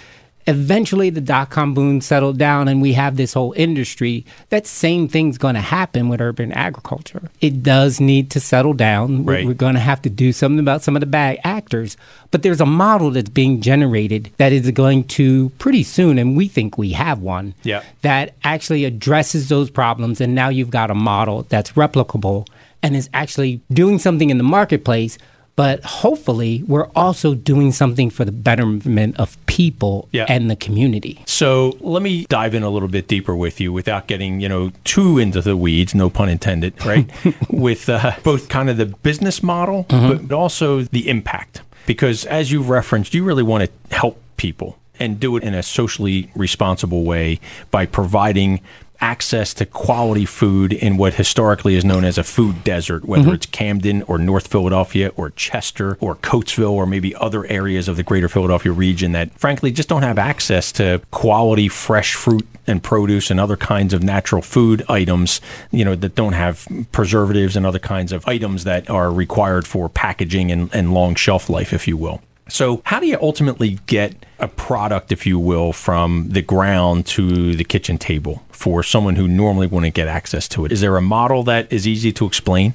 eventually 0.46 1.10
the 1.10 1.20
dot 1.20 1.50
com 1.50 1.74
boom 1.74 2.00
settled 2.00 2.38
down 2.38 2.66
and 2.68 2.80
we 2.82 2.92
have 2.94 3.16
this 3.16 3.32
whole 3.34 3.52
industry, 3.56 4.24
that 4.48 4.66
same 4.66 5.06
thing's 5.08 5.38
going 5.38 5.54
to 5.54 5.60
happen 5.60 6.08
with 6.08 6.20
urban 6.20 6.52
agriculture. 6.52 7.22
It 7.40 7.62
does 7.62 8.00
need 8.00 8.30
to 8.32 8.40
settle 8.40 8.72
down. 8.72 9.24
We're- 9.24 9.38
Right. 9.38 9.46
We're 9.46 9.54
going 9.54 9.74
to 9.74 9.80
have 9.80 10.02
to 10.02 10.10
do 10.10 10.32
something 10.32 10.58
about 10.58 10.82
some 10.82 10.96
of 10.96 11.00
the 11.00 11.06
bad 11.06 11.38
actors. 11.44 11.96
But 12.30 12.42
there's 12.42 12.60
a 12.60 12.66
model 12.66 13.10
that's 13.10 13.28
being 13.30 13.60
generated 13.60 14.30
that 14.38 14.52
is 14.52 14.70
going 14.72 15.04
to 15.04 15.50
pretty 15.58 15.82
soon, 15.82 16.18
and 16.18 16.36
we 16.36 16.48
think 16.48 16.76
we 16.78 16.90
have 16.92 17.20
one, 17.20 17.54
Yeah. 17.62 17.82
that 18.02 18.34
actually 18.44 18.84
addresses 18.84 19.48
those 19.48 19.70
problems. 19.70 20.20
And 20.20 20.34
now 20.34 20.48
you've 20.48 20.70
got 20.70 20.90
a 20.90 20.94
model 20.94 21.46
that's 21.48 21.72
replicable 21.72 22.46
and 22.82 22.96
is 22.96 23.08
actually 23.14 23.60
doing 23.72 23.98
something 23.98 24.30
in 24.30 24.38
the 24.38 24.44
marketplace. 24.44 25.18
But 25.56 25.84
hopefully, 25.84 26.62
we're 26.66 26.88
also 26.96 27.34
doing 27.34 27.72
something 27.72 28.08
for 28.08 28.24
the 28.24 28.32
betterment 28.32 29.18
of 29.18 29.36
people 29.46 30.08
Yeah. 30.12 30.24
and 30.28 30.50
the 30.50 30.56
community. 30.56 31.22
So 31.26 31.76
let 31.80 32.02
me 32.02 32.24
dive 32.28 32.54
in 32.54 32.62
a 32.62 32.70
little 32.70 32.88
bit 32.88 33.08
deeper 33.08 33.36
with 33.36 33.60
you 33.60 33.72
without 33.72 34.06
getting, 34.06 34.40
you 34.40 34.48
know, 34.48 34.72
too 34.84 35.18
into 35.18 35.42
the 35.42 35.56
weeds, 35.56 35.94
no 35.94 36.08
pun 36.08 36.28
intended, 36.30 36.72
right? 36.86 37.10
with 37.50 37.88
uh, 37.88 38.12
both 38.22 38.48
kind 38.48 38.70
of 38.70 38.76
the 38.78 38.86
business 38.86 39.42
model, 39.42 39.84
but 39.88 40.32
also 40.32 40.82
the 40.82 41.08
impact. 41.08 41.60
Because 41.86 42.24
as 42.26 42.50
you 42.52 42.62
referenced, 42.62 43.12
you 43.14 43.24
really 43.24 43.42
want 43.42 43.64
to 43.64 43.94
help 43.96 44.20
people 44.36 44.78
and 44.98 45.18
do 45.18 45.36
it 45.36 45.42
in 45.42 45.54
a 45.54 45.62
socially 45.62 46.30
responsible 46.34 47.04
way 47.04 47.40
by 47.70 47.86
providing 47.86 48.60
access 49.00 49.54
to 49.54 49.66
quality 49.66 50.24
food 50.24 50.72
in 50.72 50.96
what 50.96 51.14
historically 51.14 51.74
is 51.74 51.84
known 51.84 52.04
as 52.04 52.18
a 52.18 52.24
food 52.24 52.62
desert, 52.64 53.04
whether 53.04 53.24
mm-hmm. 53.24 53.34
it's 53.34 53.46
Camden 53.46 54.02
or 54.02 54.18
North 54.18 54.48
Philadelphia 54.48 55.12
or 55.16 55.30
Chester 55.30 55.96
or 56.00 56.16
Coatesville 56.16 56.70
or 56.70 56.86
maybe 56.86 57.14
other 57.16 57.46
areas 57.46 57.88
of 57.88 57.96
the 57.96 58.02
greater 58.02 58.28
Philadelphia 58.28 58.72
region 58.72 59.12
that 59.12 59.32
frankly 59.38 59.70
just 59.70 59.88
don't 59.88 60.02
have 60.02 60.18
access 60.18 60.72
to 60.72 61.00
quality 61.10 61.68
fresh 61.68 62.14
fruit 62.14 62.46
and 62.66 62.82
produce 62.82 63.30
and 63.30 63.40
other 63.40 63.56
kinds 63.56 63.92
of 63.92 64.02
natural 64.02 64.42
food 64.42 64.84
items, 64.88 65.40
you 65.70 65.84
know, 65.84 65.94
that 65.94 66.14
don't 66.14 66.34
have 66.34 66.66
preservatives 66.92 67.56
and 67.56 67.66
other 67.66 67.78
kinds 67.78 68.12
of 68.12 68.26
items 68.28 68.64
that 68.64 68.88
are 68.88 69.10
required 69.12 69.66
for 69.66 69.88
packaging 69.88 70.52
and, 70.52 70.72
and 70.74 70.94
long 70.94 71.14
shelf 71.14 71.48
life, 71.48 71.72
if 71.72 71.88
you 71.88 71.96
will. 71.96 72.22
So, 72.50 72.82
how 72.84 73.00
do 73.00 73.06
you 73.06 73.18
ultimately 73.20 73.78
get 73.86 74.14
a 74.38 74.48
product, 74.48 75.12
if 75.12 75.26
you 75.26 75.38
will, 75.38 75.72
from 75.72 76.28
the 76.30 76.42
ground 76.42 77.06
to 77.06 77.54
the 77.54 77.64
kitchen 77.64 77.98
table 77.98 78.42
for 78.50 78.82
someone 78.82 79.16
who 79.16 79.28
normally 79.28 79.66
wouldn't 79.66 79.94
get 79.94 80.08
access 80.08 80.48
to 80.48 80.64
it? 80.64 80.72
Is 80.72 80.80
there 80.80 80.96
a 80.96 81.02
model 81.02 81.42
that 81.44 81.72
is 81.72 81.86
easy 81.86 82.12
to 82.12 82.26
explain? 82.26 82.74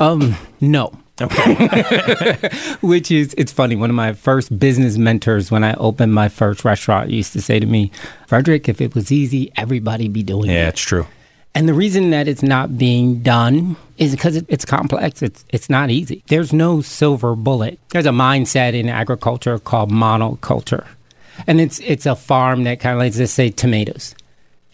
Um, 0.00 0.36
no. 0.60 0.92
Okay. 1.20 2.50
Which 2.80 3.10
is, 3.10 3.34
it's 3.38 3.52
funny. 3.52 3.76
One 3.76 3.88
of 3.88 3.96
my 3.96 4.12
first 4.14 4.58
business 4.58 4.98
mentors, 4.98 5.50
when 5.50 5.62
I 5.62 5.74
opened 5.74 6.12
my 6.12 6.28
first 6.28 6.64
restaurant, 6.64 7.10
used 7.10 7.32
to 7.34 7.40
say 7.40 7.60
to 7.60 7.66
me, 7.66 7.92
Fredric, 8.28 8.68
if 8.68 8.80
it 8.80 8.94
was 8.94 9.12
easy, 9.12 9.52
everybody 9.56 10.08
be 10.08 10.22
doing 10.22 10.50
yeah, 10.50 10.56
it. 10.56 10.58
Yeah, 10.58 10.68
it's 10.68 10.80
true. 10.80 11.06
And 11.54 11.68
the 11.68 11.74
reason 11.74 12.10
that 12.10 12.26
it's 12.26 12.42
not 12.42 12.76
being 12.76 13.22
done 13.22 13.76
is 13.96 14.10
because 14.10 14.36
it, 14.36 14.44
it's 14.48 14.64
complex. 14.64 15.22
It's 15.22 15.44
it's 15.50 15.70
not 15.70 15.90
easy. 15.90 16.24
There's 16.26 16.52
no 16.52 16.80
silver 16.80 17.36
bullet. 17.36 17.78
There's 17.90 18.06
a 18.06 18.10
mindset 18.10 18.74
in 18.74 18.88
agriculture 18.88 19.58
called 19.58 19.90
monoculture, 19.90 20.86
and 21.46 21.60
it's 21.60 21.78
it's 21.80 22.06
a 22.06 22.16
farm 22.16 22.64
that 22.64 22.80
kind 22.80 22.94
of 22.94 23.00
let's 23.00 23.16
just 23.16 23.34
say 23.34 23.50
tomatoes, 23.50 24.16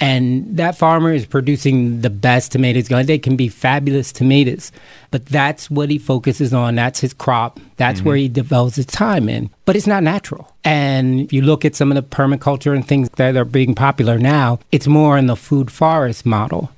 and 0.00 0.56
that 0.56 0.78
farmer 0.78 1.12
is 1.12 1.26
producing 1.26 2.00
the 2.00 2.08
best 2.08 2.52
tomatoes. 2.52 2.88
going. 2.88 3.04
They 3.04 3.18
can 3.18 3.36
be 3.36 3.48
fabulous 3.48 4.12
tomatoes, 4.12 4.72
but 5.10 5.26
that's 5.26 5.70
what 5.70 5.90
he 5.90 5.98
focuses 5.98 6.54
on. 6.54 6.74
That's 6.74 7.00
his 7.00 7.12
crop. 7.12 7.60
That's 7.76 8.00
mm-hmm. 8.00 8.08
where 8.08 8.16
he 8.16 8.28
develops 8.28 8.76
his 8.76 8.86
time 8.86 9.28
in. 9.28 9.50
But 9.66 9.76
it's 9.76 9.86
not 9.86 10.02
natural. 10.02 10.50
And 10.64 11.20
if 11.20 11.32
you 11.34 11.42
look 11.42 11.66
at 11.66 11.76
some 11.76 11.92
of 11.92 11.96
the 11.96 12.16
permaculture 12.16 12.74
and 12.74 12.86
things 12.86 13.10
that 13.10 13.36
are 13.36 13.44
being 13.44 13.74
popular 13.74 14.18
now, 14.18 14.58
it's 14.72 14.86
more 14.86 15.18
in 15.18 15.26
the 15.26 15.36
food 15.36 15.70
forest 15.70 16.24
model 16.24 16.70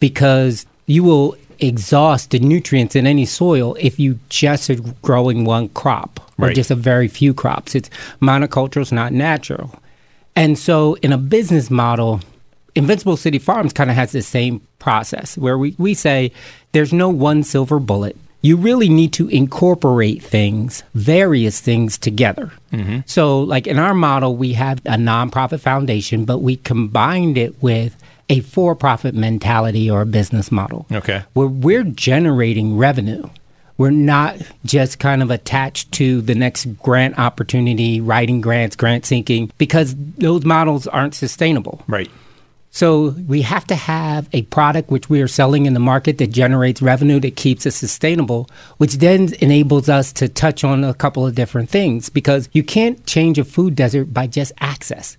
because 0.00 0.66
you 0.86 1.04
will 1.04 1.36
exhaust 1.60 2.30
the 2.30 2.38
nutrients 2.40 2.96
in 2.96 3.06
any 3.06 3.24
soil 3.24 3.76
if 3.78 3.98
you 3.98 4.18
just 4.28 4.68
are 4.70 4.76
growing 5.02 5.44
one 5.44 5.68
crop 5.70 6.20
or 6.38 6.48
Right. 6.48 6.56
just 6.56 6.70
a 6.70 6.74
very 6.74 7.08
few 7.08 7.32
crops. 7.32 7.74
It's 7.74 7.88
monoculture 8.20 8.82
is 8.82 8.92
not 8.92 9.12
natural. 9.12 9.72
And 10.34 10.58
so 10.58 10.94
in 11.00 11.12
a 11.12 11.18
business 11.18 11.70
model, 11.70 12.20
Invincible 12.76 13.16
City 13.16 13.38
Farms 13.38 13.72
kind 13.72 13.90
of 13.90 13.96
has 13.96 14.12
the 14.12 14.22
same 14.22 14.60
process 14.78 15.36
where 15.36 15.58
we, 15.58 15.74
we 15.78 15.94
say 15.94 16.30
there's 16.72 16.92
no 16.92 17.08
one 17.08 17.42
silver 17.42 17.78
bullet. 17.78 18.16
You 18.42 18.56
really 18.56 18.88
need 18.88 19.12
to 19.14 19.28
incorporate 19.28 20.22
things, 20.22 20.84
various 20.94 21.60
things 21.60 21.98
together. 21.98 22.52
Mm-hmm. 22.72 23.00
So, 23.06 23.40
like 23.40 23.66
in 23.66 23.78
our 23.78 23.94
model, 23.94 24.36
we 24.36 24.52
have 24.52 24.78
a 24.80 24.96
nonprofit 24.96 25.60
foundation, 25.60 26.24
but 26.24 26.38
we 26.38 26.56
combined 26.56 27.38
it 27.38 27.60
with 27.62 27.96
a 28.28 28.40
for 28.40 28.74
profit 28.74 29.14
mentality 29.14 29.90
or 29.90 30.02
a 30.02 30.06
business 30.06 30.52
model. 30.52 30.86
Okay. 30.92 31.24
Where 31.32 31.48
we're 31.48 31.84
generating 31.84 32.76
revenue. 32.76 33.28
We're 33.78 33.90
not 33.90 34.38
just 34.64 34.98
kind 34.98 35.22
of 35.22 35.30
attached 35.30 35.92
to 35.92 36.22
the 36.22 36.34
next 36.34 36.64
grant 36.82 37.18
opportunity, 37.18 38.00
writing 38.00 38.40
grants, 38.40 38.74
grant 38.74 39.04
seeking, 39.04 39.52
because 39.58 39.94
those 39.96 40.44
models 40.46 40.86
aren't 40.86 41.14
sustainable. 41.14 41.82
Right. 41.86 42.10
So 42.76 43.14
we 43.26 43.40
have 43.40 43.66
to 43.68 43.74
have 43.74 44.28
a 44.34 44.42
product 44.42 44.90
which 44.90 45.08
we 45.08 45.22
are 45.22 45.28
selling 45.28 45.64
in 45.64 45.72
the 45.72 45.80
market 45.80 46.18
that 46.18 46.26
generates 46.26 46.82
revenue 46.82 47.18
that 47.20 47.34
keeps 47.34 47.64
us 47.64 47.74
sustainable, 47.74 48.50
which 48.76 48.96
then 48.96 49.32
enables 49.40 49.88
us 49.88 50.12
to 50.12 50.28
touch 50.28 50.62
on 50.62 50.84
a 50.84 50.92
couple 50.92 51.26
of 51.26 51.34
different 51.34 51.70
things 51.70 52.10
because 52.10 52.50
you 52.52 52.62
can't 52.62 53.06
change 53.06 53.38
a 53.38 53.44
food 53.44 53.76
desert 53.76 54.12
by 54.12 54.26
just 54.26 54.52
access. 54.60 55.16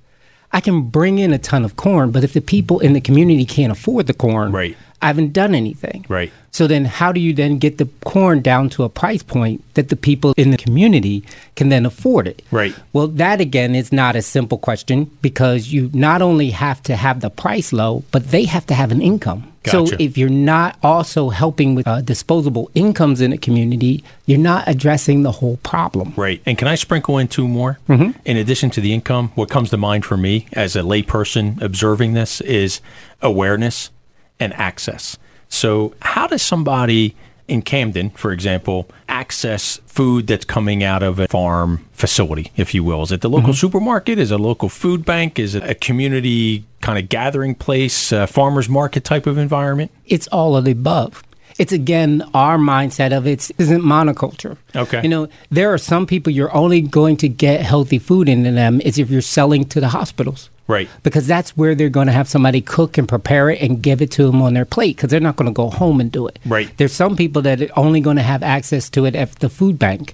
I 0.51 0.61
can 0.61 0.83
bring 0.83 1.19
in 1.19 1.33
a 1.33 1.37
ton 1.37 1.65
of 1.65 1.75
corn, 1.75 2.11
but 2.11 2.23
if 2.23 2.33
the 2.33 2.41
people 2.41 2.79
in 2.79 2.93
the 2.93 3.01
community 3.01 3.45
can't 3.45 3.71
afford 3.71 4.07
the 4.07 4.13
corn, 4.13 4.51
Right. 4.51 4.77
I 4.99 5.07
haven't 5.07 5.31
done 5.33 5.53
anything. 5.53 6.05
Right. 6.09 6.31
So 6.49 6.65
then 6.65 6.85
how 6.85 7.11
do 7.11 7.19
you 7.19 7.31
then 7.31 7.59
get 7.59 7.77
the 7.77 7.87
corn 8.03 8.41
down 8.41 8.69
to 8.69 8.83
a 8.83 8.89
price 8.89 9.21
point 9.21 9.63
that 9.75 9.89
the 9.89 9.95
people 9.95 10.33
in 10.37 10.49
the 10.49 10.57
community 10.57 11.23
can 11.55 11.69
then 11.69 11.85
afford 11.85 12.27
it? 12.27 12.41
Right. 12.49 12.73
Well, 12.93 13.07
that 13.07 13.39
again 13.39 13.75
is 13.75 13.91
not 13.91 14.15
a 14.15 14.23
simple 14.23 14.57
question 14.57 15.11
because 15.21 15.71
you 15.71 15.91
not 15.93 16.23
only 16.23 16.49
have 16.49 16.81
to 16.83 16.95
have 16.95 17.19
the 17.19 17.29
price 17.29 17.71
low, 17.71 18.03
but 18.11 18.31
they 18.31 18.45
have 18.45 18.65
to 18.67 18.73
have 18.73 18.91
an 18.91 19.01
income. 19.03 19.51
So 19.67 19.85
if 19.99 20.17
you're 20.17 20.29
not 20.29 20.77
also 20.83 21.29
helping 21.29 21.75
with 21.75 21.87
uh, 21.87 22.01
disposable 22.01 22.69
incomes 22.75 23.21
in 23.21 23.33
a 23.33 23.37
community, 23.37 24.03
you're 24.25 24.39
not 24.39 24.67
addressing 24.67 25.23
the 25.23 25.31
whole 25.31 25.57
problem. 25.57 26.13
Right. 26.15 26.41
And 26.45 26.57
can 26.57 26.67
I 26.67 26.75
sprinkle 26.75 27.17
in 27.17 27.27
two 27.27 27.47
more? 27.47 27.79
Mm-hmm. 27.87 28.17
In 28.25 28.37
addition 28.37 28.69
to 28.71 28.81
the 28.81 28.93
income, 28.93 29.31
what 29.35 29.49
comes 29.49 29.69
to 29.71 29.77
mind 29.77 30.05
for 30.05 30.17
me 30.17 30.47
as 30.53 30.75
a 30.75 30.81
layperson 30.81 31.61
observing 31.61 32.13
this 32.13 32.41
is 32.41 32.81
awareness 33.21 33.91
and 34.39 34.53
access. 34.53 35.17
So, 35.49 35.93
how 36.01 36.27
does 36.27 36.41
somebody 36.41 37.15
in 37.47 37.61
Camden, 37.61 38.09
for 38.11 38.31
example, 38.31 38.89
access 39.07 39.77
food 39.85 40.27
that's 40.27 40.45
coming 40.45 40.83
out 40.83 41.03
of 41.03 41.19
a 41.19 41.27
farm 41.27 41.85
facility, 41.93 42.51
if 42.55 42.73
you 42.73 42.83
will? 42.83 43.03
Is 43.03 43.11
it 43.11 43.21
the 43.21 43.29
local 43.29 43.53
supermarket? 43.53 44.19
Is 44.19 44.31
it 44.31 44.39
a 44.39 44.43
local 44.43 44.69
food 44.69 45.05
bank? 45.05 45.39
Is 45.39 45.55
it 45.55 45.63
a 45.63 45.75
community 45.75 46.65
kind 46.81 46.99
of 46.99 47.09
gathering 47.09 47.55
place, 47.55 48.11
uh, 48.11 48.25
farmers 48.25 48.69
market 48.69 49.03
type 49.03 49.25
of 49.25 49.37
environment? 49.37 49.91
It's 50.05 50.27
all 50.27 50.55
of 50.55 50.65
the 50.65 50.71
above. 50.71 51.23
It's 51.57 51.73
again 51.73 52.23
our 52.33 52.57
mindset 52.57 53.17
of 53.17 53.25
it 53.25 53.49
isn't 53.57 53.81
monoculture. 53.81 54.57
Okay. 54.75 55.01
You 55.01 55.09
know, 55.09 55.27
there 55.49 55.73
are 55.73 55.79
some 55.79 56.05
people 56.05 56.31
you're 56.31 56.55
only 56.55 56.81
going 56.81 57.17
to 57.17 57.27
get 57.27 57.61
healthy 57.61 57.97
food 57.97 58.29
into 58.29 58.51
them 58.51 58.79
is 58.81 58.99
if 58.99 59.09
you're 59.09 59.21
selling 59.21 59.65
to 59.69 59.79
the 59.79 59.89
hospitals. 59.89 60.49
Right. 60.67 60.89
Because 61.03 61.27
that's 61.27 61.55
where 61.55 61.75
they're 61.75 61.89
going 61.89 62.07
to 62.07 62.13
have 62.13 62.27
somebody 62.27 62.61
cook 62.61 62.97
and 62.97 63.07
prepare 63.07 63.49
it 63.49 63.61
and 63.61 63.81
give 63.81 64.01
it 64.01 64.11
to 64.11 64.25
them 64.25 64.41
on 64.41 64.53
their 64.53 64.65
plate 64.65 64.97
because 64.97 65.09
they're 65.09 65.19
not 65.19 65.37
going 65.37 65.49
to 65.49 65.53
go 65.53 65.69
home 65.69 66.01
and 66.01 66.11
do 66.11 66.27
it. 66.27 66.39
Right. 66.45 66.69
There's 66.77 66.93
some 66.93 67.15
people 67.15 67.41
that 67.43 67.61
are 67.61 67.69
only 67.77 68.01
going 68.01 68.17
to 68.17 68.23
have 68.23 68.43
access 68.43 68.89
to 68.91 69.05
it 69.05 69.15
at 69.15 69.31
the 69.35 69.49
food 69.49 69.79
bank. 69.79 70.13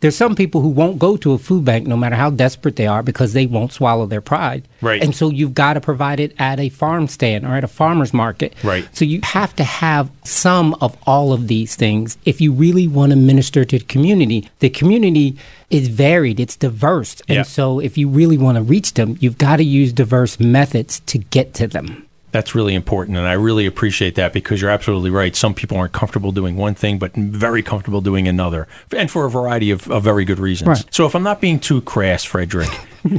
There's 0.00 0.16
some 0.16 0.34
people 0.34 0.60
who 0.60 0.68
won't 0.68 0.98
go 0.98 1.16
to 1.16 1.32
a 1.32 1.38
food 1.38 1.64
bank 1.64 1.86
no 1.86 1.96
matter 1.96 2.16
how 2.16 2.30
desperate 2.30 2.76
they 2.76 2.86
are 2.86 3.02
because 3.02 3.32
they 3.32 3.46
won't 3.46 3.72
swallow 3.72 4.06
their 4.06 4.20
pride. 4.20 4.68
Right. 4.80 5.02
And 5.02 5.14
so 5.14 5.30
you've 5.30 5.54
got 5.54 5.74
to 5.74 5.80
provide 5.80 6.20
it 6.20 6.34
at 6.38 6.60
a 6.60 6.68
farm 6.68 7.08
stand 7.08 7.46
or 7.46 7.54
at 7.54 7.64
a 7.64 7.68
farmer's 7.68 8.12
market. 8.12 8.54
Right. 8.62 8.88
So 8.94 9.04
you 9.04 9.20
have 9.22 9.56
to 9.56 9.64
have 9.64 10.10
some 10.24 10.74
of 10.80 10.96
all 11.06 11.32
of 11.32 11.48
these 11.48 11.74
things 11.76 12.18
if 12.24 12.40
you 12.40 12.52
really 12.52 12.86
want 12.86 13.10
to 13.10 13.16
minister 13.16 13.64
to 13.64 13.78
the 13.78 13.84
community. 13.84 14.50
The 14.58 14.70
community 14.70 15.38
is 15.70 15.88
varied, 15.88 16.38
it's 16.38 16.56
diverse. 16.56 17.22
And 17.28 17.46
so 17.46 17.80
if 17.80 17.96
you 17.96 18.08
really 18.08 18.38
want 18.38 18.56
to 18.56 18.62
reach 18.62 18.94
them, 18.94 19.16
you've 19.20 19.38
got 19.38 19.56
to 19.56 19.64
use 19.64 19.92
diverse 19.92 20.38
methods 20.38 21.00
to 21.00 21.18
get 21.18 21.54
to 21.54 21.66
them. 21.66 22.06
That's 22.34 22.52
really 22.52 22.74
important, 22.74 23.16
and 23.16 23.28
I 23.28 23.34
really 23.34 23.64
appreciate 23.64 24.16
that 24.16 24.32
because 24.32 24.60
you're 24.60 24.72
absolutely 24.72 25.10
right. 25.10 25.36
Some 25.36 25.54
people 25.54 25.76
aren't 25.76 25.92
comfortable 25.92 26.32
doing 26.32 26.56
one 26.56 26.74
thing, 26.74 26.98
but 26.98 27.14
very 27.14 27.62
comfortable 27.62 28.00
doing 28.00 28.26
another, 28.26 28.66
and 28.90 29.08
for 29.08 29.24
a 29.24 29.30
variety 29.30 29.70
of, 29.70 29.88
of 29.88 30.02
very 30.02 30.24
good 30.24 30.40
reasons. 30.40 30.68
Right. 30.68 30.84
So, 30.92 31.06
if 31.06 31.14
I'm 31.14 31.22
not 31.22 31.40
being 31.40 31.60
too 31.60 31.80
crass, 31.82 32.26
Fredric, 32.26 32.66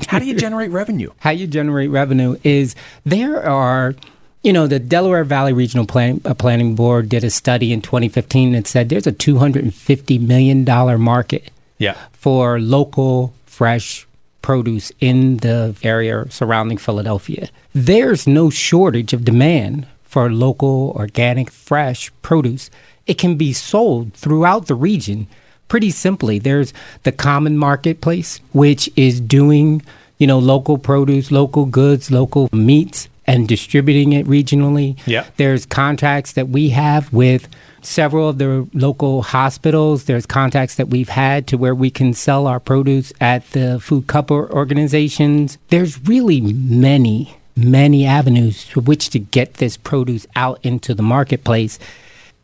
how 0.08 0.20
do 0.20 0.26
you 0.26 0.36
generate 0.36 0.70
revenue? 0.72 1.12
How 1.20 1.30
you 1.30 1.48
generate 1.48 1.92
revenue 1.92 2.36
is 2.44 2.76
there 3.06 3.42
are 3.48 3.96
you 4.44 4.52
know, 4.52 4.68
the 4.68 4.80
Delaware 4.80 5.24
Valley 5.24 5.54
Regional 5.54 5.86
Plan, 5.88 6.20
uh, 6.26 6.34
Planning 6.34 6.76
Board 6.76 7.08
did 7.08 7.24
a 7.24 7.30
study 7.30 7.72
in 7.72 7.82
2015 7.82 8.52
that 8.52 8.68
said 8.68 8.90
there's 8.90 9.08
a 9.08 9.14
$250 9.14 10.20
million 10.20 11.02
market 11.02 11.52
Yeah. 11.78 11.96
for 12.12 12.60
local 12.60 13.34
fresh 13.46 14.06
produce 14.46 14.92
in 15.00 15.38
the 15.38 15.76
area 15.82 16.24
surrounding 16.30 16.78
Philadelphia. 16.78 17.50
There's 17.74 18.28
no 18.28 18.52
shortage 18.52 19.12
of 19.12 19.26
demand 19.26 19.88
for 20.04 20.32
local, 20.32 20.94
organic, 20.96 21.50
fresh 21.50 22.12
produce. 22.22 22.70
It 23.08 23.18
can 23.18 23.38
be 23.38 23.54
sold 23.54 24.14
throughout 24.14 24.68
the 24.68 24.76
region 24.76 25.26
pretty 25.68 25.90
simply. 25.90 26.38
There's 26.38 26.74
the 27.02 27.12
common 27.12 27.58
marketplace, 27.58 28.40
which 28.54 28.88
is 28.96 29.20
doing, 29.20 29.82
you 30.20 30.28
know, 30.28 30.38
local 30.38 30.78
produce, 30.78 31.32
local 31.32 31.66
goods, 31.66 32.12
local 32.12 32.48
meats 32.54 33.10
and 33.28 33.48
distributing 33.48 34.14
it 34.14 34.26
regionally. 34.26 34.98
Yeah. 35.06 35.26
There's 35.38 35.66
contracts 35.66 36.34
that 36.34 36.50
we 36.50 36.70
have 36.70 37.12
with 37.12 37.48
several 37.82 38.30
of 38.30 38.38
the 38.38 38.68
local 38.74 39.24
hospitals. 39.24 40.06
There's 40.06 40.26
contacts 40.26 40.76
that 40.76 40.90
we've 40.90 41.10
had 41.10 41.48
to 41.48 41.58
where 41.58 41.76
we 41.76 41.90
can 41.90 42.14
sell 42.14 42.48
our 42.48 42.60
produce 42.60 43.14
at 43.22 43.50
the 43.52 43.80
food 43.80 44.08
cup 44.08 44.32
organizations. 44.32 45.58
There's 45.70 46.00
really 46.06 46.42
many, 46.42 47.38
many 47.56 48.06
avenues 48.06 48.66
to 48.70 48.80
which 48.80 49.10
to 49.12 49.20
get 49.20 49.56
this 49.56 49.78
produce 49.78 50.28
out 50.36 50.60
into 50.64 50.94
the 50.94 51.04
marketplace. 51.04 51.80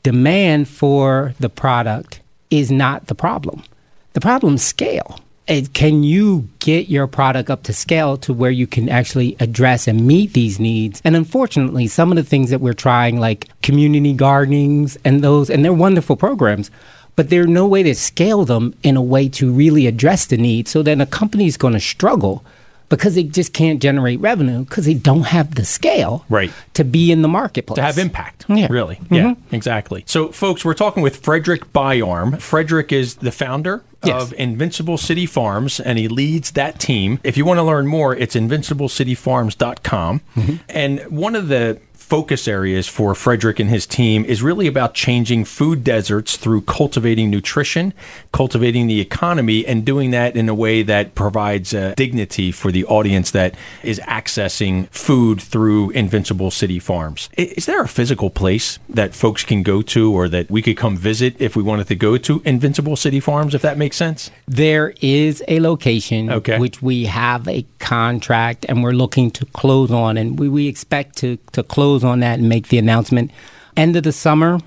Demand 0.04 0.68
for 0.68 1.36
the 1.40 1.50
product 1.50 2.22
is 2.50 2.72
not 2.72 3.08
the 3.08 3.16
problem. 3.16 3.64
The 4.14 4.22
problem 4.22 4.56
is 4.56 4.64
scale. 4.64 5.20
Can 5.74 6.04
you 6.04 6.48
get 6.60 6.88
your 6.88 7.08
product 7.08 7.50
up 7.50 7.64
to 7.64 7.74
scale 7.74 8.16
to 8.18 8.32
where 8.32 8.52
you 8.52 8.66
can 8.66 8.88
actually 8.88 9.36
address 9.42 9.86
and 9.86 10.08
meet 10.08 10.32
these 10.32 10.62
needs? 10.62 11.02
And 11.04 11.14
unfortunately, 11.14 11.88
some 11.88 12.10
of 12.10 12.16
the 12.16 12.24
things 12.24 12.52
that 12.52 12.62
we're 12.62 12.74
trying, 12.74 13.20
like 13.20 13.50
community 13.62 14.14
gardenings 14.14 14.98
and 15.04 15.22
those, 15.22 15.50
and 15.50 15.66
they're 15.66 15.74
wonderful 15.74 16.16
programs, 16.16 16.72
but 17.18 17.30
there's 17.30 17.48
no 17.48 17.68
way 17.68 17.84
to 17.84 17.94
scale 17.94 18.46
them 18.46 18.74
in 18.82 18.96
a 18.96 19.02
way 19.02 19.28
to 19.28 19.52
really 19.52 19.88
address 19.88 20.26
the 20.26 20.38
need. 20.38 20.70
So 20.70 20.84
then 20.84 21.02
a 21.02 21.06
company 21.06 21.48
is 21.48 21.58
going 21.58 21.74
to 21.74 21.82
struggle 21.82 22.46
because 22.92 23.16
they 23.16 23.24
just 23.24 23.54
can't 23.54 23.82
generate 23.82 24.20
revenue 24.20 24.60
because 24.66 24.86
they 24.86 24.94
don't 24.94 25.24
have 25.24 25.56
the 25.56 25.66
scale 25.66 26.24
Right. 26.30 26.52
to 26.76 26.84
be 26.84 27.12
in 27.12 27.24
the 27.24 27.28
marketplace. 27.28 27.78
to 27.78 27.82
have 27.82 27.98
impact. 27.98 28.46
Yeah. 28.48 28.68
Really. 28.70 28.98
Mhm. 29.10 29.16
Yeah, 29.18 29.34
exactly. 29.52 30.04
So, 30.06 30.28
folks, 30.32 30.64
we're 30.64 30.76
talking 30.76 31.02
with 31.02 31.24
Fredric 31.24 31.64
Byarm. 31.74 32.36
Fredric 32.36 32.92
is 32.92 33.16
the 33.16 33.32
founder 33.32 33.82
Yes. 34.04 34.22
of 34.22 34.34
Invincible 34.38 34.98
City 34.98 35.26
Farms, 35.26 35.80
and 35.80 35.98
he 35.98 36.08
leads 36.08 36.52
that 36.52 36.80
team. 36.80 37.20
If 37.24 37.38
you 37.38 37.46
want 37.46 37.60
to 37.60 37.64
learn 37.64 37.88
more, 37.88 38.16
it's 38.16 38.36
invinciblecityfarms.com. 38.36 40.22
Mm-hmm. 40.36 40.56
And 40.70 41.00
one 41.10 41.36
of 41.36 41.48
the 41.48 41.78
focus 42.12 42.46
areas 42.46 42.90
for 42.90 43.14
Fredric 43.14 43.58
and 43.58 43.70
his 43.70 43.86
team 43.88 44.26
is 44.26 44.44
really 44.44 44.68
about 44.68 44.94
changing 44.94 45.46
food 45.46 45.82
deserts 45.82 46.36
through 46.36 46.60
cultivating 46.60 47.30
nutrition, 47.30 47.94
cultivating 48.34 48.88
the 48.88 49.00
economy, 49.00 49.66
and 49.66 49.86
doing 49.86 50.12
that 50.12 50.36
in 50.36 50.50
a 50.50 50.54
way 50.54 50.84
that 50.84 51.16
provides 51.16 51.74
uh, 51.74 51.94
dignity 51.96 52.52
for 52.52 52.70
the 52.70 52.84
audience 52.84 53.32
that 53.32 53.56
is 53.82 53.98
accessing 54.02 54.90
food 54.90 55.40
through 55.42 55.90
Invincible 55.92 56.52
City 56.52 56.80
Farms. 56.80 57.30
Is 57.38 57.66
there 57.66 57.82
a 57.82 57.88
physical 57.88 58.30
place 58.30 58.78
that 58.90 59.16
folks 59.16 59.46
can 59.46 59.64
go 59.64 59.82
to 59.84 60.12
or 60.12 60.28
that 60.28 60.52
we 60.52 60.62
could 60.62 60.76
come 60.76 60.98
visit 60.98 61.34
if 61.40 61.56
we 61.56 61.64
wanted 61.64 61.88
to 61.88 61.96
go 61.96 62.18
to 62.18 62.42
Invincible 62.44 62.98
City 62.98 63.22
Farms, 63.22 63.56
if 63.56 63.62
that 63.62 63.78
makes 63.78 63.96
sense? 63.96 64.30
There 64.50 64.94
is 65.00 65.42
a 65.48 65.62
location 65.62 66.30
Okay. 66.30 66.60
which 66.60 66.82
we 66.82 67.06
have 67.06 67.48
a 67.48 67.66
contract 67.80 68.66
and 68.68 68.84
we're 68.84 68.92
looking 68.92 69.32
to 69.32 69.46
close 69.46 69.92
on, 69.94 70.18
and 70.18 70.38
we, 70.38 70.50
we 70.50 70.68
expect 70.68 71.16
to, 71.20 71.38
to 71.54 71.64
close 71.64 72.01
on 72.04 72.20
that 72.22 72.40
and 72.40 72.50
make 72.50 72.68
the 72.68 72.78
announcement 72.78 73.32
end 73.78 73.96
of 73.96 74.04
the 74.04 74.12
summer, 74.12 74.60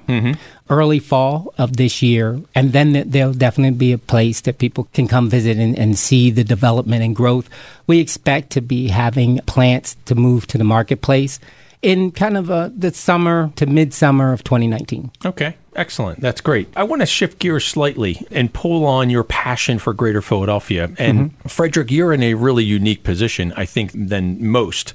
early 0.70 0.98
fall 0.98 1.52
of 1.58 1.76
this 1.76 2.02
year. 2.02 2.40
And 2.54 2.72
then 2.72 2.94
th- 2.94 3.06
there'll 3.08 3.34
definitely 3.34 3.76
be 3.76 3.92
a 3.92 3.98
place 3.98 4.40
that 4.42 4.58
people 4.58 4.88
can 4.94 5.08
come 5.08 5.28
visit 5.28 5.58
and, 5.58 5.78
and 5.78 5.98
see 5.98 6.30
the 6.30 6.44
development 6.44 7.02
and 7.02 7.14
growth. 7.14 7.48
We 7.86 8.00
expect 8.00 8.50
to 8.52 8.60
be 8.62 8.88
having 8.88 9.40
plants 9.46 9.96
to 10.06 10.14
move 10.14 10.46
to 10.48 10.58
the 10.58 10.64
marketplace 10.64 11.38
in 11.82 12.12
kind 12.12 12.38
of 12.38 12.50
uh, 12.50 12.70
the 12.74 12.92
summer 12.94 13.52
to 13.56 13.66
midsummer 13.66 14.32
of 14.32 14.42
2019. 14.42 15.10
Okay, 15.26 15.54
excellent. 15.76 16.18
That's 16.20 16.40
great. 16.40 16.68
I 16.74 16.84
want 16.84 17.02
to 17.02 17.06
shift 17.06 17.38
gears 17.38 17.66
slightly 17.66 18.26
and 18.30 18.50
pull 18.50 18.86
on 18.86 19.10
your 19.10 19.22
passion 19.22 19.78
for 19.78 19.92
Greater 19.92 20.22
Philadelphia. 20.22 20.90
And 20.96 21.38
Fredric, 21.42 21.90
you're 21.90 22.14
in 22.14 22.22
a 22.22 22.32
really 22.34 22.64
unique 22.64 23.02
position, 23.04 23.52
I 23.54 23.66
think, 23.66 23.92
than 23.92 24.46
most. 24.46 24.94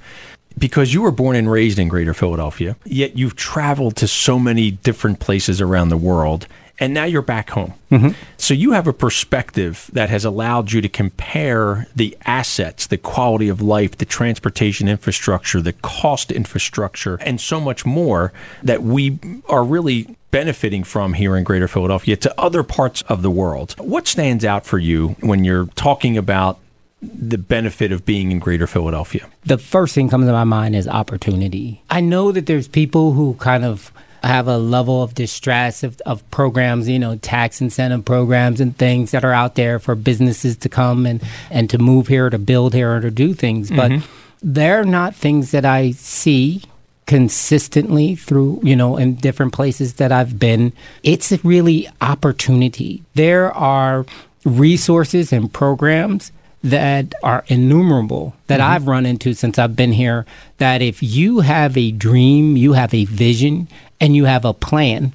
Because 0.57 0.93
you 0.93 1.01
were 1.01 1.11
born 1.11 1.35
and 1.35 1.51
raised 1.51 1.79
in 1.79 1.87
Greater 1.87 2.13
Philadelphia, 2.13 2.75
yet 2.85 3.17
you've 3.17 3.35
traveled 3.35 3.95
to 3.97 4.07
so 4.07 4.39
many 4.39 4.71
different 4.71 5.19
places 5.19 5.61
around 5.61 5.89
the 5.89 5.97
world, 5.97 6.47
and 6.79 6.93
now 6.93 7.03
you're 7.03 7.21
back 7.21 7.49
home. 7.49 7.73
Mm-hmm. 7.91 8.09
So 8.37 8.53
you 8.53 8.71
have 8.71 8.87
a 8.87 8.93
perspective 8.93 9.89
that 9.93 10.09
has 10.09 10.23
allowed 10.23 10.71
you 10.71 10.81
to 10.81 10.89
compare 10.89 11.87
the 11.95 12.17
assets, 12.25 12.87
the 12.87 12.97
quality 12.97 13.49
of 13.49 13.61
life, 13.61 13.97
the 13.97 14.05
transportation 14.05 14.87
infrastructure, 14.87 15.61
the 15.61 15.73
cost 15.73 16.31
infrastructure, 16.31 17.17
and 17.21 17.39
so 17.39 17.59
much 17.59 17.85
more 17.85 18.31
that 18.63 18.81
we 18.81 19.19
are 19.47 19.63
really 19.63 20.15
benefiting 20.31 20.83
from 20.83 21.13
here 21.13 21.35
in 21.35 21.43
Greater 21.43 21.67
Philadelphia 21.67 22.15
to 22.15 22.39
other 22.39 22.63
parts 22.63 23.01
of 23.03 23.21
the 23.23 23.31
world. 23.31 23.75
What 23.79 24.07
stands 24.07 24.45
out 24.45 24.65
for 24.65 24.77
you 24.77 25.09
when 25.19 25.43
you're 25.43 25.65
talking 25.75 26.17
about 26.17 26.59
the 27.01 27.37
benefit 27.37 27.91
of 27.91 28.05
being 28.05 28.31
in 28.31 28.39
Greater 28.39 28.67
Philadelphia? 28.67 29.27
the 29.45 29.57
first 29.57 29.95
thing 29.95 30.09
comes 30.09 30.25
to 30.25 30.31
my 30.31 30.43
mind 30.43 30.75
is 30.75 30.87
opportunity. 30.87 31.81
I 31.89 32.01
know 32.01 32.31
that 32.31 32.45
there's 32.45 32.67
people 32.67 33.13
who 33.13 33.35
kind 33.35 33.65
of 33.65 33.91
have 34.23 34.47
a 34.47 34.57
level 34.57 35.01
of 35.01 35.15
distress 35.15 35.83
of, 35.83 35.99
of 36.01 36.29
programs, 36.31 36.89
you 36.89 36.99
know, 36.99 37.15
tax 37.17 37.61
incentive 37.61 38.03
programs 38.05 38.59
and 38.59 38.77
things 38.77 39.11
that 39.11 39.23
are 39.23 39.33
out 39.33 39.55
there 39.55 39.79
for 39.79 39.95
businesses 39.95 40.57
to 40.57 40.69
come 40.69 41.05
and, 41.05 41.23
and 41.49 41.69
to 41.69 41.77
move 41.77 42.07
here, 42.07 42.29
to 42.29 42.37
build 42.37 42.73
here, 42.73 42.95
or 42.95 43.01
to 43.01 43.11
do 43.11 43.33
things. 43.33 43.69
But 43.69 43.91
mm-hmm. 43.91 44.05
they're 44.41 44.83
not 44.83 45.15
things 45.15 45.51
that 45.51 45.65
I 45.65 45.91
see 45.91 46.63
consistently 47.05 48.15
through, 48.15 48.59
you 48.61 48.75
know, 48.75 48.97
in 48.97 49.15
different 49.15 49.53
places 49.53 49.95
that 49.95 50.11
I've 50.11 50.37
been. 50.37 50.73
It's 51.01 51.31
really 51.43 51.89
opportunity. 52.01 53.03
There 53.15 53.51
are 53.51 54.05
resources 54.45 55.33
and 55.33 55.51
programs 55.51 56.31
that 56.63 57.13
are 57.23 57.43
innumerable 57.47 58.35
that 58.47 58.59
mm-hmm. 58.59 58.71
I've 58.71 58.87
run 58.87 59.05
into 59.05 59.33
since 59.33 59.57
I've 59.57 59.75
been 59.75 59.93
here. 59.93 60.25
That 60.57 60.81
if 60.81 61.01
you 61.01 61.39
have 61.39 61.77
a 61.77 61.91
dream, 61.91 62.57
you 62.57 62.73
have 62.73 62.93
a 62.93 63.05
vision, 63.05 63.67
and 64.01 64.15
you 64.15 64.25
have 64.25 64.45
a 64.45 64.53
plan, 64.53 65.13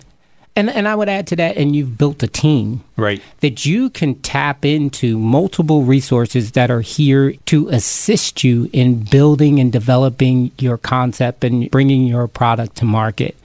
and, 0.56 0.70
and 0.70 0.86
I 0.86 0.94
would 0.94 1.08
add 1.08 1.26
to 1.28 1.36
that, 1.36 1.56
and 1.56 1.74
you've 1.74 1.98
built 1.98 2.22
a 2.22 2.28
team 2.28 2.84
Right. 2.96 3.20
that 3.40 3.66
you 3.66 3.90
can 3.90 4.14
tap 4.16 4.64
into 4.64 5.18
multiple 5.18 5.82
resources 5.82 6.52
that 6.52 6.70
are 6.70 6.80
here 6.80 7.32
to 7.46 7.68
assist 7.68 8.44
you 8.44 8.70
in 8.72 9.02
building 9.02 9.58
and 9.58 9.72
developing 9.72 10.52
your 10.58 10.78
concept 10.78 11.42
and 11.42 11.70
bringing 11.70 12.06
your 12.06 12.28
product 12.28 12.76
to 12.76 12.84
market. 12.84 13.36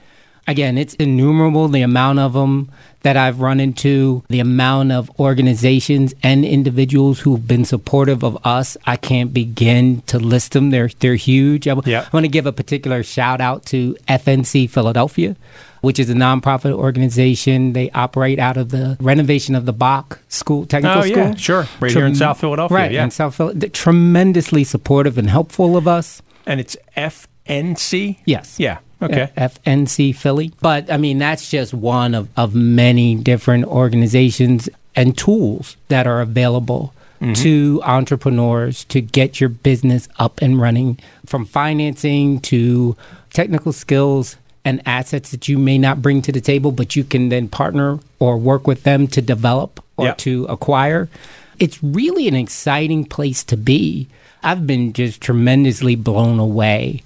Again, 0.46 0.78
it's 0.78 0.94
innumerable 0.94 1.68
the 1.68 1.82
amount 1.82 2.20
of 2.20 2.32
them 2.32 2.70
that 3.02 3.16
I've 3.16 3.40
run 3.40 3.60
into, 3.60 4.22
the 4.28 4.40
amount 4.40 4.92
of 4.92 5.10
organizations 5.18 6.12
and 6.22 6.44
individuals 6.44 7.20
who've 7.20 7.46
been 7.46 7.64
supportive 7.64 8.22
of 8.22 8.38
us. 8.46 8.76
I 8.86 8.96
can't 8.96 9.32
begin 9.32 10.02
to 10.02 10.18
list 10.18 10.52
them. 10.52 10.70
They're 10.70 10.90
they're 11.00 11.14
huge. 11.14 11.66
I, 11.66 11.76
Yeah. 11.86 12.06
want 12.12 12.24
to 12.24 12.28
give 12.28 12.46
a 12.46 12.52
particular 12.52 13.02
shout 13.02 13.40
out 13.40 13.64
to 13.66 13.96
FNC 14.08 14.66
Philadelphia, 14.68 15.34
which 15.80 15.98
is 15.98 16.10
a 16.10 16.14
nonprofit 16.14 16.72
organization. 16.72 17.72
They 17.72 17.90
operate 17.92 18.38
out 18.38 18.56
of 18.56 18.68
the 18.68 18.96
renovation 19.00 19.54
of 19.54 19.64
the 19.64 19.72
Bok 19.72 20.18
School 20.28 20.66
Technical 20.66 20.98
Oh, 20.98 21.02
School. 21.06 21.16
yeah, 21.16 21.34
sure. 21.36 21.66
Right 21.80 21.92
here 21.92 22.04
in 22.06 22.14
South 22.14 22.38
Philadelphia, 22.40 22.76
Right, 22.76 22.92
yeah. 22.92 23.04
in 23.04 23.10
South 23.10 23.34
Philadelphia. 23.34 23.70
Tremendously 23.70 24.62
supportive 24.64 25.16
and 25.16 25.30
helpful 25.30 25.76
of 25.76 25.88
us. 25.88 26.20
And 26.46 26.60
it's 26.60 26.76
FNC? 26.96 28.18
Yes. 28.24 28.56
Yeah. 28.58 28.78
Okay. 29.02 29.30
FNC 29.36 30.14
Philly. 30.14 30.52
But 30.60 30.90
I 30.90 30.96
mean, 30.96 31.18
that's 31.18 31.50
just 31.50 31.72
one 31.72 32.14
of, 32.14 32.28
of 32.36 32.54
many 32.54 33.14
different 33.14 33.64
organizations 33.64 34.68
and 34.94 35.16
tools 35.16 35.76
that 35.88 36.06
are 36.06 36.20
available 36.20 36.92
mm-hmm. 37.20 37.32
to 37.34 37.80
entrepreneurs 37.84 38.84
to 38.84 39.00
get 39.00 39.40
your 39.40 39.48
business 39.48 40.08
up 40.18 40.40
and 40.42 40.60
running 40.60 40.98
from 41.26 41.46
financing 41.46 42.40
to 42.40 42.96
technical 43.32 43.72
skills 43.72 44.36
and 44.64 44.82
assets 44.84 45.30
that 45.30 45.48
you 45.48 45.58
may 45.58 45.78
not 45.78 46.02
bring 46.02 46.20
to 46.22 46.32
the 46.32 46.40
table, 46.40 46.72
but 46.72 46.94
you 46.94 47.04
can 47.04 47.30
then 47.30 47.48
partner 47.48 47.98
or 48.18 48.36
work 48.36 48.66
with 48.66 48.82
them 48.82 49.06
to 49.06 49.22
develop 49.22 49.82
or 49.96 50.06
Yeah. 50.06 50.14
to 50.14 50.44
acquire. 50.46 51.08
It's 51.58 51.82
really 51.82 52.28
an 52.28 52.34
exciting 52.34 53.04
place 53.04 53.42
to 53.44 53.56
be. 53.56 54.08
I've 54.42 54.66
been 54.66 54.92
just 54.92 55.20
tremendously 55.20 55.96
blown 55.96 56.38
away 56.38 57.02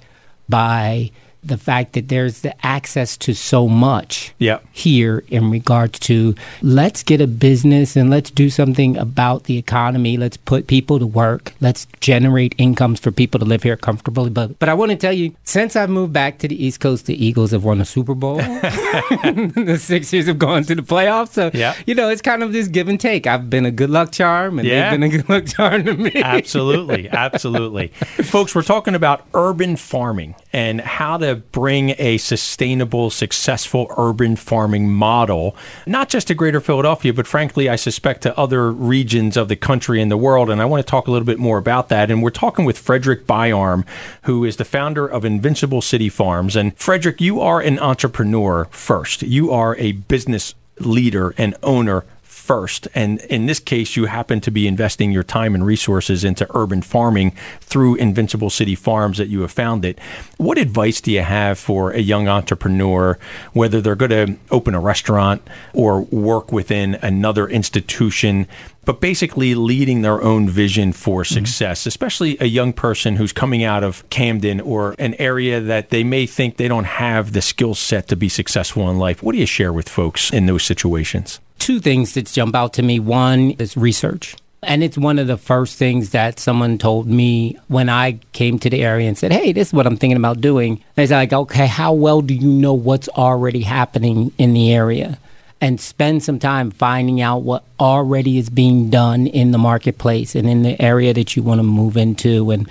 by 0.47 1.11
the 1.47 1.57
fact 1.57 1.93
that 1.93 2.07
there's 2.09 2.41
the 2.41 2.53
access 2.65 3.15
to 3.17 3.33
so 3.33 3.67
much 3.67 4.33
Yeah. 4.39 4.59
here 4.71 5.23
in 5.29 5.51
regards 5.51 5.99
to 5.99 6.35
let's 6.61 7.03
get 7.03 7.21
a 7.21 7.27
business 7.27 7.95
and 7.95 8.09
let's 8.09 8.31
do 8.31 8.49
something 8.49 8.97
about 8.97 9.43
the 9.45 9.57
economy. 9.57 10.17
Let's 10.17 10.37
put 10.37 10.67
people 10.67 10.99
to 10.99 11.05
work. 11.07 11.53
Let's 11.61 11.87
generate 12.01 12.55
incomes 12.57 12.99
for 12.99 13.11
people 13.11 13.39
to 13.39 13.45
live 13.45 13.63
here 13.63 13.77
comfortably. 13.77 14.29
But 14.29 14.57
but 14.59 14.69
I 14.69 14.73
want 14.73 14.91
to 14.91 14.97
tell 14.97 15.13
you, 15.13 15.33
since 15.43 15.75
I've 15.75 15.89
moved 15.89 16.13
back 16.13 16.39
to 16.39 16.47
the 16.47 16.65
East 16.65 16.79
Coast, 16.79 17.05
the 17.05 17.25
Eagles 17.25 17.51
have 17.51 17.63
won 17.63 17.79
a 17.81 17.85
Super 17.85 18.15
Bowl. 18.15 18.37
the 18.37 19.77
Sixers 19.79 20.27
have 20.27 20.39
gone 20.39 20.63
to 20.63 20.75
the 20.75 20.81
playoffs. 20.81 21.29
So 21.33 21.51
Yeah. 21.53 21.75
you 21.85 21.95
know, 21.95 22.09
it's 22.09 22.21
kind 22.21 22.43
of 22.43 22.51
this 22.53 22.67
give 22.67 22.87
and 22.87 22.99
take. 22.99 23.27
I've 23.27 23.49
been 23.49 23.65
a 23.65 23.71
good 23.71 23.89
luck 23.89 24.11
charm 24.11 24.59
and 24.59 24.67
Yeah. 24.67 24.89
they've 24.91 24.99
been 24.99 25.03
a 25.03 25.09
good 25.17 25.29
luck 25.29 25.45
charm 25.45 25.83
to 25.85 25.93
me. 25.95 26.11
absolutely, 26.15 27.09
absolutely. 27.09 27.87
Folks, 28.23 28.55
we're 28.55 28.63
talking 28.63 28.95
about 28.95 29.25
urban 29.33 29.75
farming 29.75 30.35
and 30.55 30.79
how 30.79 31.17
to 31.17 31.35
bring 31.35 31.93
a 31.97 32.17
sustainable, 32.17 33.09
successful 33.09 33.93
urban 33.97 34.37
farming 34.37 34.89
model, 34.89 35.53
not 35.85 36.07
just 36.07 36.29
to 36.29 36.33
Greater 36.33 36.61
Philadelphia, 36.61 37.13
but 37.13 37.27
frankly, 37.27 37.67
I 37.67 37.75
suspect 37.75 38.21
to 38.21 38.37
other 38.39 38.71
regions 38.71 39.35
of 39.35 39.49
the 39.49 39.57
country 39.57 40.01
and 40.01 40.09
the 40.09 40.15
world. 40.15 40.49
And 40.49 40.61
I 40.61 40.65
want 40.65 40.79
to 40.79 40.89
talk 40.89 41.07
a 41.07 41.11
little 41.11 41.25
bit 41.25 41.39
more 41.39 41.57
about 41.57 41.89
that. 41.89 42.09
And 42.09 42.23
we're 42.23 42.29
talking 42.29 42.63
with 42.63 42.81
Fredric 42.81 43.25
Byarm, 43.25 43.85
who 44.21 44.45
is 44.45 44.55
the 44.55 44.63
founder 44.63 45.05
of 45.05 45.25
Invincible 45.25 45.81
City 45.81 46.07
Farms. 46.07 46.55
And 46.55 46.73
Fredric, 46.77 47.19
you 47.19 47.41
are 47.41 47.59
an 47.59 47.77
entrepreneur 47.77 48.69
first. 48.71 49.23
You 49.23 49.51
are 49.51 49.75
a 49.75 49.91
business 49.91 50.55
leader 50.79 51.35
and 51.37 51.53
owner 51.63 52.05
first. 52.45 52.87
And 52.93 53.21
in 53.21 53.47
this 53.47 53.59
case, 53.59 53.95
you 53.95 54.05
happen 54.05 54.39
to 54.41 54.51
be 54.51 54.67
investing 54.67 55.11
your 55.11 55.23
time 55.23 55.55
and 55.55 55.65
resources 55.65 56.23
into 56.23 56.47
urban 56.53 56.83
farming 56.83 57.31
through 57.59 57.95
Invincible 57.95 58.51
City 58.51 58.75
Farms 58.75 59.17
that 59.17 59.29
you 59.29 59.41
have 59.41 59.51
founded. 59.51 59.99
What 60.37 60.59
advice 60.59 61.01
do 61.01 61.11
you 61.11 61.21
have 61.21 61.57
for 61.57 61.91
a 61.91 61.99
young 61.99 62.27
entrepreneur, 62.27 63.17
whether 63.53 63.81
they're 63.81 63.95
going 63.95 64.11
to 64.11 64.37
open 64.51 64.75
a 64.75 64.79
restaurant 64.79 65.41
or 65.73 66.01
work 66.01 66.51
within 66.51 66.95
another 67.01 67.47
institution? 67.47 68.47
But 68.85 69.01
basically, 69.01 69.55
leading 69.55 70.03
their 70.03 70.21
own 70.21 70.47
vision 70.47 70.93
for 70.93 71.23
mm-hmm. 71.23 71.33
success, 71.33 71.87
especially 71.87 72.37
a 72.39 72.45
young 72.45 72.71
person 72.71 73.15
who's 73.15 73.33
coming 73.33 73.63
out 73.63 73.83
of 73.83 74.07
Camden 74.11 74.61
or 74.61 74.95
an 74.99 75.15
area 75.15 75.59
that 75.59 75.89
they 75.89 76.03
may 76.03 76.27
think 76.27 76.57
they 76.57 76.67
don't 76.67 76.85
have 76.85 77.33
the 77.33 77.41
skill 77.41 77.73
set 77.73 78.07
to 78.09 78.15
be 78.15 78.29
successful 78.29 78.87
in 78.91 78.99
life. 78.99 79.23
What 79.23 79.33
do 79.33 79.39
you 79.39 79.47
share 79.47 79.73
with 79.73 79.89
folks 79.89 80.31
in 80.31 80.45
those 80.45 80.63
situations? 80.63 81.39
Two 81.59 81.79
things 81.79 82.13
that 82.13 82.27
jump 82.27 82.55
out 82.55 82.73
to 82.73 82.83
me. 82.83 82.99
One 82.99 83.51
is 83.51 83.75
research. 83.75 84.35
And 84.63 84.83
it's 84.83 84.97
one 84.97 85.19
of 85.19 85.27
the 85.27 85.37
first 85.37 85.77
things 85.77 86.09
that 86.09 86.39
someone 86.39 86.77
told 86.77 87.07
me 87.07 87.57
when 87.67 87.87
I 87.87 88.19
came 88.33 88.57
to 88.59 88.69
the 88.69 88.83
area 88.83 89.07
and 89.07 89.17
said, 89.17 89.31
Hey, 89.31 89.51
this 89.51 89.67
is 89.67 89.73
what 89.73 89.85
I'm 89.85 89.97
thinking 89.97 90.17
about 90.17 90.41
doing. 90.41 90.83
And 90.97 91.03
it's 91.03 91.11
like, 91.11 91.33
okay, 91.33 91.67
how 91.67 91.93
well 91.93 92.21
do 92.21 92.33
you 92.33 92.49
know 92.49 92.73
what's 92.73 93.07
already 93.09 93.61
happening 93.61 94.31
in 94.37 94.53
the 94.53 94.73
area? 94.73 95.19
And 95.61 95.79
spend 95.79 96.23
some 96.23 96.39
time 96.39 96.71
finding 96.71 97.21
out 97.21 97.43
what 97.43 97.63
already 97.79 98.37
is 98.37 98.49
being 98.49 98.89
done 98.89 99.27
in 99.27 99.51
the 99.51 99.57
marketplace 99.57 100.35
and 100.35 100.49
in 100.49 100.63
the 100.63 100.79
area 100.81 101.13
that 101.13 101.35
you 101.35 101.43
want 101.43 101.59
to 101.59 101.63
move 101.63 101.95
into. 101.95 102.51
And 102.51 102.69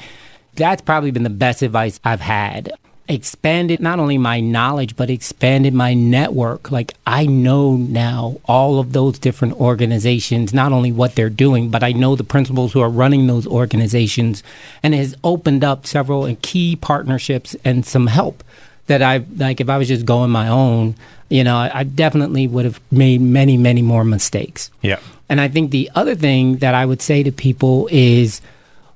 that's 0.55 0.83
probably 0.83 1.11
been 1.11 1.23
the 1.23 1.31
best 1.31 1.63
advice 1.63 1.99
I've 2.05 2.21
had. 2.21 2.73
Expanded 3.07 3.81
not 3.81 3.99
only 3.99 4.17
my 4.17 4.41
knowledge, 4.41 4.97
but 4.97 5.11
expanded 5.11 5.75
my 5.75 5.93
network. 5.93 6.71
Like 6.71 6.95
I 7.07 7.27
know 7.27 7.77
now 7.77 8.41
all 8.47 8.79
of 8.79 8.93
those 8.93 9.19
different 9.19 9.61
organizations, 9.61 10.55
not 10.55 10.73
only 10.73 10.91
what 10.91 11.15
they're 11.15 11.29
doing, 11.29 11.69
but 11.69 11.83
I 11.83 11.93
know 11.93 12.17
the 12.17 12.25
principals 12.25 12.73
who 12.73 12.81
are 12.81 12.89
running 12.89 13.27
those 13.27 13.47
organizations 13.47 14.43
and 14.83 14.95
it 14.95 14.99
has 14.99 15.15
opened 15.23 15.65
up 15.65 15.87
several 15.87 16.35
key 16.41 16.77
partnerships 16.77 17.55
and 17.65 17.85
some 17.85 18.07
help 18.07 18.43
that 18.87 19.03
I 19.03 19.25
like 19.37 19.61
if 19.61 19.69
I 19.69 19.79
was 19.79 19.89
just 19.89 20.07
going 20.07 20.31
my 20.31 20.49
own, 20.49 20.95
you 21.29 21.45
know, 21.45 21.57
I, 21.57 21.81
I 21.81 21.85
definitely 21.85 22.47
would 22.47 22.65
have 22.65 22.81
made 22.91 23.21
many, 23.21 23.57
many 23.57 23.83
more 23.83 24.05
mistakes. 24.05 24.71
Yeah. 24.83 25.01
And 25.29 25.41
I 25.41 25.49
think 25.49 25.71
the 25.71 25.91
other 25.95 26.15
thing 26.15 26.57
that 26.57 26.75
I 26.75 26.85
would 26.85 27.01
say 27.01 27.23
to 27.23 27.33
people 27.33 27.89
is 27.91 28.41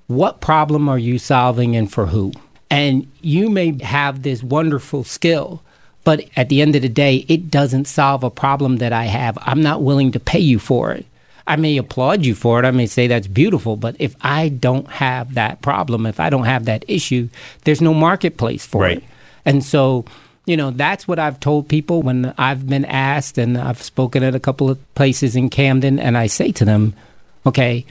what 0.07 0.41
problem 0.41 0.89
are 0.89 0.99
you 0.99 1.19
solving 1.19 1.77
and 1.77 1.91
for 1.91 2.07
who? 2.07 2.33
And 2.71 3.11
you 3.23 3.49
may 3.49 3.83
have 3.83 4.23
this 4.23 4.43
wonderful 4.43 5.05
skill, 5.05 5.63
but 6.05 6.25
at 6.37 6.49
the 6.49 6.61
end 6.63 6.77
of 6.77 6.83
the 6.83 6.89
day, 6.89 7.25
it 7.29 7.51
doesn't 7.51 7.87
solve 7.87 8.25
a 8.25 8.31
problem 8.31 8.77
that 8.77 8.93
I 8.93 9.05
have. 9.05 9.39
I'm 9.43 9.63
not 9.63 9.83
willing 9.83 10.13
to 10.13 10.21
pay 10.21 10.39
you 10.39 10.59
for 10.59 10.93
it. 10.93 11.07
I 11.47 11.57
may 11.57 11.79
applaud 11.79 12.27
you 12.27 12.35
for 12.35 12.59
it. 12.59 12.67
I 12.67 12.71
may 12.73 12.87
say 12.87 13.07
that's 13.07 13.27
beautiful, 13.27 13.77
but 13.77 13.97
if 13.99 14.15
I 14.21 14.51
don't 14.51 14.87
have 14.89 15.35
that 15.35 15.63
problem, 15.63 16.05
if 16.05 16.21
I 16.21 16.29
don't 16.29 16.45
have 16.45 16.67
that 16.67 16.85
issue, 16.89 17.31
there's 17.65 17.81
no 17.81 17.95
marketplace 17.95 18.67
for 18.67 18.83
Right. 18.83 18.99
it. 18.99 19.05
And 19.47 19.65
so, 19.65 20.05
you 20.45 20.59
know, 20.59 20.71
that's 20.71 21.09
what 21.09 21.19
I've 21.19 21.41
told 21.41 21.69
people 21.69 22.03
when 22.03 22.35
I've 22.37 22.69
been 22.69 22.85
asked, 22.85 23.39
and 23.39 23.57
I've 23.57 23.83
spoken 23.83 24.23
at 24.23 24.35
a 24.35 24.41
couple 24.41 24.69
of 24.69 24.95
places 24.95 25.37
in 25.37 25.49
Camden, 25.49 25.99
and 25.99 26.19
I 26.19 26.27
say 26.27 26.53
to 26.53 26.67
them, 26.67 26.93
okay, 27.47 27.87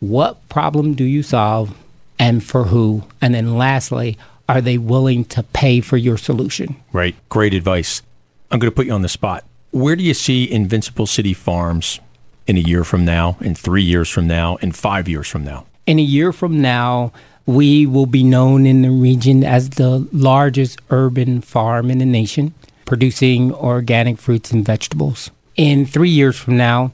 what 0.00 0.48
problem 0.48 0.94
do 0.94 1.04
you 1.04 1.22
solve 1.22 1.74
and 2.18 2.42
for 2.42 2.64
who? 2.64 3.04
And 3.20 3.34
then 3.34 3.56
lastly, 3.56 4.18
are 4.48 4.60
they 4.60 4.78
willing 4.78 5.24
to 5.26 5.42
pay 5.42 5.80
for 5.80 5.96
your 5.96 6.16
solution? 6.16 6.76
Right. 6.92 7.16
Great 7.28 7.54
advice. 7.54 8.02
I'm 8.50 8.58
going 8.58 8.70
to 8.70 8.74
put 8.74 8.86
you 8.86 8.92
on 8.92 9.02
the 9.02 9.08
spot. 9.08 9.44
Where 9.70 9.96
do 9.96 10.04
you 10.04 10.14
see 10.14 10.50
Invincible 10.50 11.06
City 11.06 11.34
Farms 11.34 11.98
in 12.46 12.56
a 12.56 12.60
year 12.60 12.84
from 12.84 13.04
now, 13.04 13.36
in 13.40 13.54
three 13.54 13.82
years 13.82 14.08
from 14.08 14.26
now, 14.26 14.56
in 14.56 14.72
five 14.72 15.08
years 15.08 15.28
from 15.28 15.44
now? 15.44 15.66
In 15.86 15.98
a 15.98 16.02
year 16.02 16.32
from 16.32 16.60
now, 16.60 17.12
we 17.46 17.86
will 17.86 18.06
be 18.06 18.22
known 18.22 18.66
in 18.66 18.82
the 18.82 18.90
region 18.90 19.44
as 19.44 19.70
the 19.70 20.08
largest 20.12 20.80
urban 20.90 21.40
farm 21.40 21.90
in 21.90 21.98
the 21.98 22.06
nation, 22.06 22.54
producing 22.84 23.52
organic 23.52 24.18
fruits 24.18 24.52
and 24.52 24.64
vegetables. 24.64 25.30
In 25.56 25.84
three 25.84 26.10
years 26.10 26.38
from 26.38 26.56
now, 26.56 26.92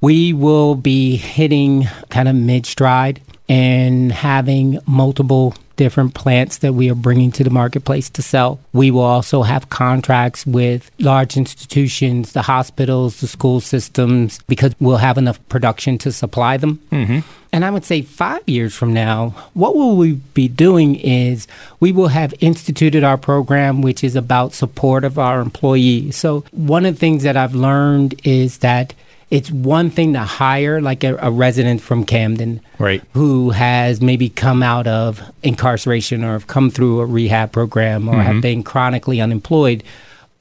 we 0.00 0.32
will 0.32 0.74
be 0.74 1.16
hitting 1.16 1.86
kind 2.10 2.28
of 2.28 2.34
mid 2.34 2.66
stride 2.66 3.20
and 3.48 4.12
having 4.12 4.78
multiple 4.86 5.54
different 5.76 6.14
plants 6.14 6.58
that 6.58 6.74
we 6.74 6.90
are 6.90 6.94
bringing 6.94 7.32
to 7.32 7.42
the 7.42 7.50
marketplace 7.50 8.08
to 8.10 8.22
sell. 8.22 8.60
We 8.72 8.90
will 8.90 9.00
also 9.00 9.42
have 9.42 9.68
contracts 9.68 10.46
with 10.46 10.90
large 10.98 11.36
institutions, 11.36 12.32
the 12.32 12.42
hospitals, 12.42 13.20
the 13.20 13.26
school 13.26 13.60
systems, 13.60 14.40
because 14.46 14.74
we'll 14.80 14.98
have 14.98 15.18
enough 15.18 15.40
production 15.48 15.98
to 15.98 16.12
supply 16.12 16.56
them. 16.56 16.80
Mm-hmm. 16.92 17.20
And 17.54 17.64
I 17.64 17.70
would 17.70 17.84
say 17.84 18.00
five 18.00 18.42
years 18.46 18.74
from 18.74 18.94
now, 18.94 19.34
what 19.54 19.74
will 19.76 19.96
we 19.96 20.12
be 20.12 20.48
doing 20.48 20.96
is 20.96 21.46
we 21.80 21.92
will 21.92 22.08
have 22.08 22.32
instituted 22.40 23.04
our 23.04 23.18
program, 23.18 23.82
which 23.82 24.02
is 24.02 24.16
about 24.16 24.54
support 24.54 25.04
of 25.04 25.18
our 25.18 25.40
employees. 25.40 26.16
So, 26.16 26.44
one 26.52 26.86
of 26.86 26.94
the 26.94 27.00
things 27.00 27.24
that 27.24 27.36
I've 27.36 27.54
learned 27.54 28.14
is 28.24 28.58
that 28.58 28.94
it's 29.32 29.50
one 29.50 29.88
thing 29.88 30.12
to 30.12 30.20
hire 30.20 30.82
like 30.82 31.02
a, 31.02 31.16
a, 31.16 31.30
resident 31.30 31.80
from 31.80 32.04
Camden, 32.04 32.60
right, 32.78 33.02
who 33.14 33.48
has 33.48 34.02
maybe 34.02 34.28
come 34.28 34.62
out 34.62 34.86
of 34.86 35.22
incarceration 35.42 36.22
or 36.22 36.32
have 36.34 36.46
come 36.46 36.70
through 36.70 37.00
a 37.00 37.06
rehab 37.06 37.50
program 37.50 38.10
or 38.10 38.12
mm-hmm. 38.12 38.20
have 38.20 38.42
been 38.42 38.62
chronically 38.62 39.22
unemployed, 39.22 39.82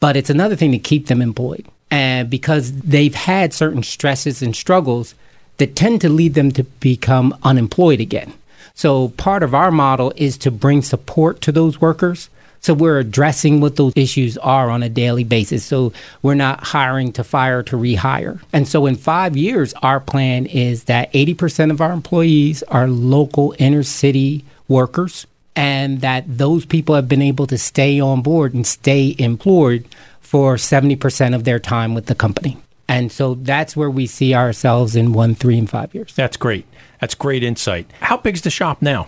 but 0.02 0.18
it's 0.18 0.30
another 0.30 0.58
thing 0.58 0.74
to 0.74 0.78
keep 0.78 1.08
them 1.08 1.22
employed. 1.22 1.66
And 1.90 2.30
because 2.30 2.74
they've 2.82 3.16
had 3.16 3.54
certain 3.54 3.82
stresses 3.82 4.42
and 4.42 4.54
struggles 4.54 5.16
that 5.56 5.74
tend 5.74 6.02
to 6.02 6.10
lead 6.10 6.34
them 6.34 6.52
to 6.52 6.64
become 6.64 7.34
unemployed 7.44 8.02
again. 8.02 8.34
So 8.74 9.10
part 9.10 9.42
of 9.42 9.56
our 9.56 9.72
model 9.72 10.12
is 10.18 10.38
to 10.40 10.52
bring 10.52 10.82
support 10.82 11.40
to 11.42 11.54
those 11.54 11.80
workers 11.80 12.30
so 12.62 12.76
we're 12.76 13.00
addressing 13.00 13.60
what 13.60 13.76
those 13.76 13.94
issues 13.96 14.38
are 14.38 14.70
on 14.70 14.84
a 14.84 14.90
daily 14.90 15.24
basis. 15.24 15.66
So 15.66 15.92
we're 16.22 16.36
not 16.36 16.64
hiring 16.64 17.12
to 17.14 17.24
fire 17.24 17.64
to 17.64 17.76
rehire. 17.76 18.40
And 18.54 18.68
so 18.68 18.86
in 18.86 18.96
five 18.96 19.36
years, 19.36 19.74
our 19.82 20.00
plan 20.00 20.46
is 20.46 20.84
that 20.86 21.12
80% 21.12 21.72
of 21.72 21.82
our 21.82 21.92
employees 21.92 22.62
are 22.64 22.88
local 22.88 23.56
inner 23.58 23.84
city 23.84 24.46
workers 24.68 25.26
and 25.56 26.02
that 26.02 26.24
those 26.28 26.66
people 26.66 26.96
have 26.96 27.10
been 27.10 27.22
able 27.22 27.48
to 27.48 27.58
stay 27.58 28.00
on 28.00 28.22
board 28.22 28.54
and 28.54 28.66
stay 28.66 29.16
employed 29.18 29.86
for 30.22 30.56
70% 30.56 31.36
of 31.36 31.44
their 31.44 31.60
time 31.60 31.94
with 31.94 32.06
the 32.06 32.16
company. 32.16 32.58
And 32.88 33.12
so 33.12 33.36
that's 33.36 33.76
where 33.76 33.90
we 33.90 34.06
see 34.06 34.36
ourselves 34.36 34.96
in 34.96 35.14
one, 35.14 35.34
three, 35.34 35.58
and 35.58 35.70
five 35.70 35.94
years. 35.96 36.14
That's 36.14 36.38
great. 36.38 36.66
That's 37.00 37.16
great 37.16 37.44
insight. 37.44 37.90
How 38.02 38.18
big's 38.18 38.42
the 38.42 38.50
shop 38.50 38.82
now? 38.82 39.08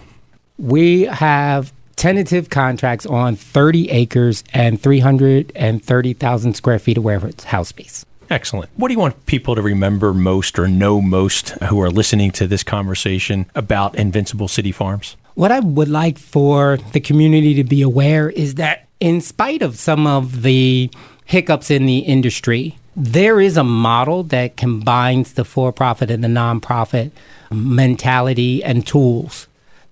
We 0.58 1.04
have 1.04 1.72
tentative 1.96 2.50
contracts 2.50 3.06
on 3.06 3.36
30 3.36 3.90
acres 3.92 4.44
and 4.54 4.82
330,000 4.82 6.54
square 6.54 6.80
feet 6.80 6.98
of 6.98 7.04
warehouse 7.04 7.44
house 7.44 7.70
space. 7.70 8.06
Excellent. 8.30 8.70
What 8.76 8.88
do 8.88 8.94
you 8.94 9.00
want 9.00 9.26
people 9.26 9.56
to 9.56 9.62
remember 9.62 10.14
most 10.14 10.58
or 10.58 10.68
know 10.68 11.02
most 11.02 11.50
who 11.64 11.80
are 11.82 11.90
listening 11.90 12.32
to 12.32 12.48
this 12.48 12.64
conversation 12.64 13.46
about 13.54 13.96
Invincible 13.96 14.48
City 14.48 14.72
Farms? 14.72 15.16
What 15.36 15.52
I 15.52 15.60
would 15.60 15.90
like 15.90 16.18
for 16.18 16.78
the 16.94 17.00
community 17.00 17.54
to 17.56 17.64
be 17.64 17.82
aware 17.82 18.30
is 18.30 18.56
that, 18.56 18.88
in 19.00 19.20
spite 19.22 19.62
of 19.62 19.78
some 19.78 20.08
of 20.08 20.44
the 20.44 20.90
hiccups 21.26 21.70
in 21.70 21.86
the 21.86 22.00
industry, 22.00 22.78
there 22.96 23.42
is 23.42 23.58
a 23.58 23.64
model 23.64 24.24
that 24.24 24.58
combines 24.58 25.34
the 25.34 25.46
for 25.46 25.72
profit 25.72 26.12
and 26.12 26.24
the 26.24 26.28
nonprofit 26.28 27.12
mentality 27.52 28.64
and 28.64 28.86
tools 28.86 29.48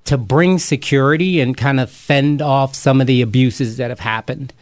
to 0.06 0.18
bring 0.18 0.60
security 0.60 1.40
and 1.40 1.56
kind 1.56 1.80
of 1.80 1.90
fend 1.90 2.42
off 2.42 2.76
some 2.76 3.02
of 3.02 3.08
the 3.08 3.22
abuses 3.22 3.78
that 3.78 3.90
have 3.90 4.00
happened. 4.00 4.54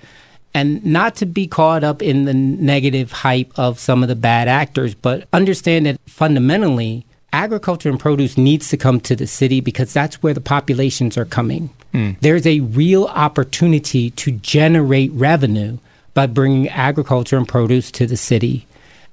And 0.53 0.83
not 0.83 1.15
to 1.17 1.25
be 1.25 1.47
caught 1.47 1.83
up 1.83 2.01
in 2.01 2.25
the 2.25 2.33
negative 2.33 3.11
hype 3.11 3.51
of 3.57 3.79
some 3.79 4.03
of 4.03 4.09
the 4.09 4.15
bad 4.15 4.47
actors, 4.47 4.95
but 4.95 5.27
understand 5.31 5.85
that 5.85 5.99
fundamentally, 6.07 7.05
agriculture 7.31 7.89
and 7.89 7.99
produce 7.99 8.37
needs 8.37 8.69
to 8.69 8.77
come 8.77 8.99
to 9.01 9.15
the 9.15 9.27
city 9.27 9.61
because 9.61 9.93
that's 9.93 10.21
where 10.23 10.33
the 10.33 10.41
populations 10.41 11.17
are 11.17 11.25
coming. 11.25 11.69
Mm. 11.93 12.17
There's 12.21 12.47
a 12.47 12.61
real 12.61 13.05
opportunity 13.05 14.09
to 14.11 14.31
generate 14.31 15.11
revenue 15.13 15.77
by 16.13 16.27
bringing 16.27 16.67
agriculture 16.69 17.37
and 17.37 17.47
produce 17.47 17.91
to 17.91 18.05
the 18.05 18.17
city. 18.17 18.67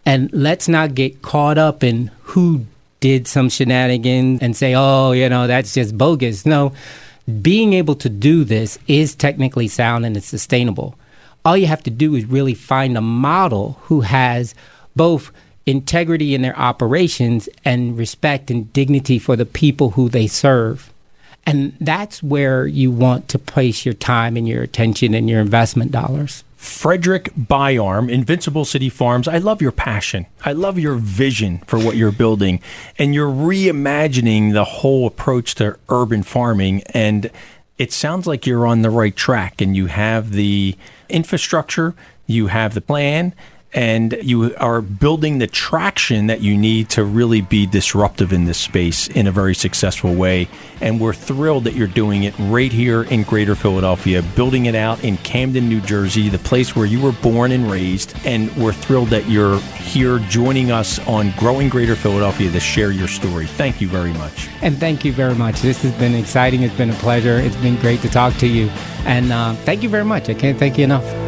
And 0.04 0.32
let's 0.32 0.68
not 0.68 0.94
get 0.94 1.22
caught 1.22 1.58
up 1.58 1.84
in 1.84 2.10
who 2.22 2.66
did 3.06 3.28
some 3.28 3.48
shenanigans 3.48 4.40
and 4.42 4.56
say, 4.56 4.74
oh, 4.74 5.12
you 5.12 5.28
know, 5.28 5.46
that's 5.46 5.72
just 5.72 5.96
bogus. 5.96 6.44
No, 6.44 6.72
being 7.40 7.72
able 7.72 7.94
to 7.94 8.08
do 8.08 8.42
this 8.42 8.80
is 8.88 9.14
technically 9.14 9.68
sound 9.68 10.04
and 10.04 10.16
it's 10.16 10.26
sustainable. 10.26 10.96
All 11.44 11.56
you 11.56 11.68
have 11.68 11.84
to 11.84 11.90
do 11.90 12.16
is 12.16 12.24
really 12.24 12.54
find 12.54 12.98
a 12.98 13.00
model 13.00 13.78
who 13.82 14.00
has 14.00 14.56
both 14.96 15.30
integrity 15.66 16.34
in 16.34 16.42
their 16.42 16.58
operations 16.58 17.48
and 17.64 17.96
respect 17.96 18.50
and 18.50 18.72
dignity 18.72 19.20
for 19.20 19.36
the 19.36 19.46
people 19.46 19.90
who 19.90 20.08
they 20.08 20.26
serve. 20.26 20.92
And 21.46 21.76
that's 21.80 22.24
where 22.24 22.66
you 22.66 22.90
want 22.90 23.28
to 23.28 23.38
place 23.38 23.84
your 23.86 23.94
time 23.94 24.36
and 24.36 24.48
your 24.48 24.64
attention 24.64 25.14
and 25.14 25.30
your 25.30 25.40
investment 25.40 25.92
dollars. 25.92 26.42
Fredric 26.58 27.30
Byarm, 27.36 28.10
Invincible 28.10 28.64
City 28.64 28.88
Farms. 28.88 29.28
I 29.28 29.38
love 29.38 29.60
your 29.60 29.72
passion. 29.72 30.26
I 30.44 30.52
love 30.52 30.78
your 30.78 30.96
vision 30.96 31.58
for 31.66 31.78
what 31.78 31.96
you're 31.96 32.12
building. 32.12 32.60
And 32.98 33.14
you're 33.14 33.30
reimagining 33.30 34.52
the 34.52 34.64
whole 34.64 35.06
approach 35.06 35.54
to 35.56 35.78
urban 35.88 36.22
farming. 36.22 36.82
And 36.94 37.30
it 37.78 37.92
sounds 37.92 38.26
like 38.26 38.46
you're 38.46 38.66
on 38.66 38.82
the 38.82 38.90
right 38.90 39.14
track 39.14 39.60
and 39.60 39.76
you 39.76 39.86
have 39.86 40.32
the 40.32 40.76
infrastructure, 41.08 41.94
you 42.26 42.46
have 42.46 42.74
the 42.74 42.80
plan, 42.80 43.34
and 43.76 44.16
you 44.22 44.54
are 44.56 44.80
building 44.80 45.38
the 45.38 45.46
traction 45.46 46.28
that 46.28 46.40
you 46.40 46.56
need 46.56 46.88
to 46.88 47.04
really 47.04 47.42
be 47.42 47.66
disruptive 47.66 48.32
in 48.32 48.46
this 48.46 48.56
space 48.56 49.06
in 49.08 49.26
a 49.26 49.30
very 49.30 49.54
successful 49.54 50.14
way. 50.14 50.48
And 50.80 50.98
we're 50.98 51.12
thrilled 51.12 51.64
that 51.64 51.74
you're 51.74 51.86
doing 51.86 52.24
it 52.24 52.34
right 52.38 52.72
here 52.72 53.02
in 53.02 53.22
Greater 53.22 53.54
Philadelphia, 53.54 54.22
building 54.34 54.64
it 54.64 54.74
out 54.74 55.04
in 55.04 55.18
Camden, 55.18 55.68
New 55.68 55.82
Jersey, 55.82 56.30
the 56.30 56.38
place 56.38 56.74
where 56.74 56.86
you 56.86 57.02
were 57.02 57.12
born 57.12 57.52
and 57.52 57.70
raised. 57.70 58.14
And 58.24 58.50
we're 58.56 58.72
thrilled 58.72 59.08
that 59.08 59.28
you're 59.28 59.60
here 59.60 60.20
joining 60.20 60.70
us 60.70 60.98
on 61.06 61.34
Growing 61.36 61.68
Greater 61.68 61.96
Philadelphia 61.96 62.50
to 62.50 62.60
share 62.60 62.92
your 62.92 63.08
story. 63.08 63.44
Thank 63.44 63.82
you 63.82 63.88
very 63.88 64.14
much. 64.14 64.48
And 64.62 64.78
thank 64.78 65.04
you 65.04 65.12
very 65.12 65.34
much. 65.34 65.60
This 65.60 65.82
has 65.82 65.92
been 65.92 66.14
exciting. 66.14 66.62
It's 66.62 66.74
been 66.74 66.90
a 66.90 66.94
pleasure. 66.94 67.36
It's 67.36 67.56
been 67.56 67.78
great 67.82 68.00
to 68.00 68.08
talk 68.08 68.34
to 68.36 68.46
you. 68.46 68.70
And 69.04 69.30
uh, 69.30 69.52
thank 69.66 69.82
you 69.82 69.90
very 69.90 70.04
much. 70.04 70.30
I 70.30 70.34
can't 70.34 70.58
thank 70.58 70.78
you 70.78 70.84
enough. 70.84 71.25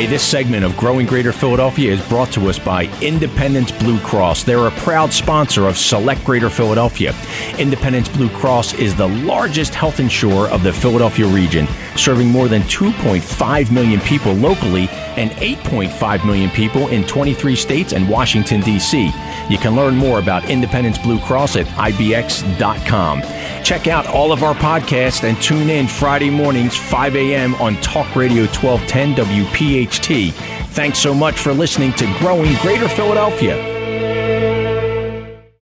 Hey, 0.00 0.06
this 0.06 0.26
segment 0.26 0.64
of 0.64 0.74
Growing 0.78 1.04
Greater 1.04 1.30
Philadelphia 1.30 1.92
is 1.92 2.00
brought 2.08 2.32
to 2.32 2.48
us 2.48 2.58
by 2.58 2.84
Independence 3.02 3.70
Blue 3.70 4.00
Cross. 4.00 4.44
They're 4.44 4.66
a 4.66 4.70
proud 4.70 5.12
sponsor 5.12 5.66
of 5.66 5.76
Select 5.76 6.24
Greater 6.24 6.48
Philadelphia. 6.48 7.14
Independence 7.58 8.08
Blue 8.08 8.30
Cross 8.30 8.72
is 8.72 8.96
the 8.96 9.08
largest 9.08 9.74
health 9.74 10.00
insurer 10.00 10.48
of 10.48 10.62
the 10.62 10.72
Philadelphia 10.72 11.26
region, 11.26 11.66
serving 11.96 12.28
more 12.28 12.48
than 12.48 12.62
2.5 12.62 13.70
million 13.70 14.00
people 14.00 14.32
locally 14.32 14.88
and 15.18 15.32
8.5 15.32 16.24
million 16.24 16.48
people 16.48 16.88
in 16.88 17.04
23 17.04 17.54
states 17.54 17.92
and 17.92 18.08
Washington, 18.08 18.62
D.C. 18.62 19.12
You 19.50 19.58
can 19.58 19.74
learn 19.74 19.96
more 19.96 20.20
about 20.20 20.48
Independence 20.48 20.96
Blue 20.96 21.18
Cross 21.18 21.56
at 21.56 21.66
IBX.com. 21.66 23.22
Check 23.64 23.88
out 23.88 24.06
all 24.06 24.32
of 24.32 24.44
our 24.44 24.54
podcasts 24.54 25.24
and 25.28 25.40
tune 25.42 25.68
in 25.68 25.88
Friday 25.88 26.30
mornings, 26.30 26.76
5 26.76 27.16
a.m. 27.16 27.54
on 27.56 27.74
Talk 27.82 28.14
Radio 28.14 28.44
1210 28.44 29.16
WPHT. 29.16 30.32
Thanks 30.68 30.98
so 31.00 31.12
much 31.12 31.34
for 31.38 31.52
listening 31.52 31.92
to 31.94 32.06
Growing 32.20 32.54
Greater 32.62 32.88
Philadelphia. 32.88 33.69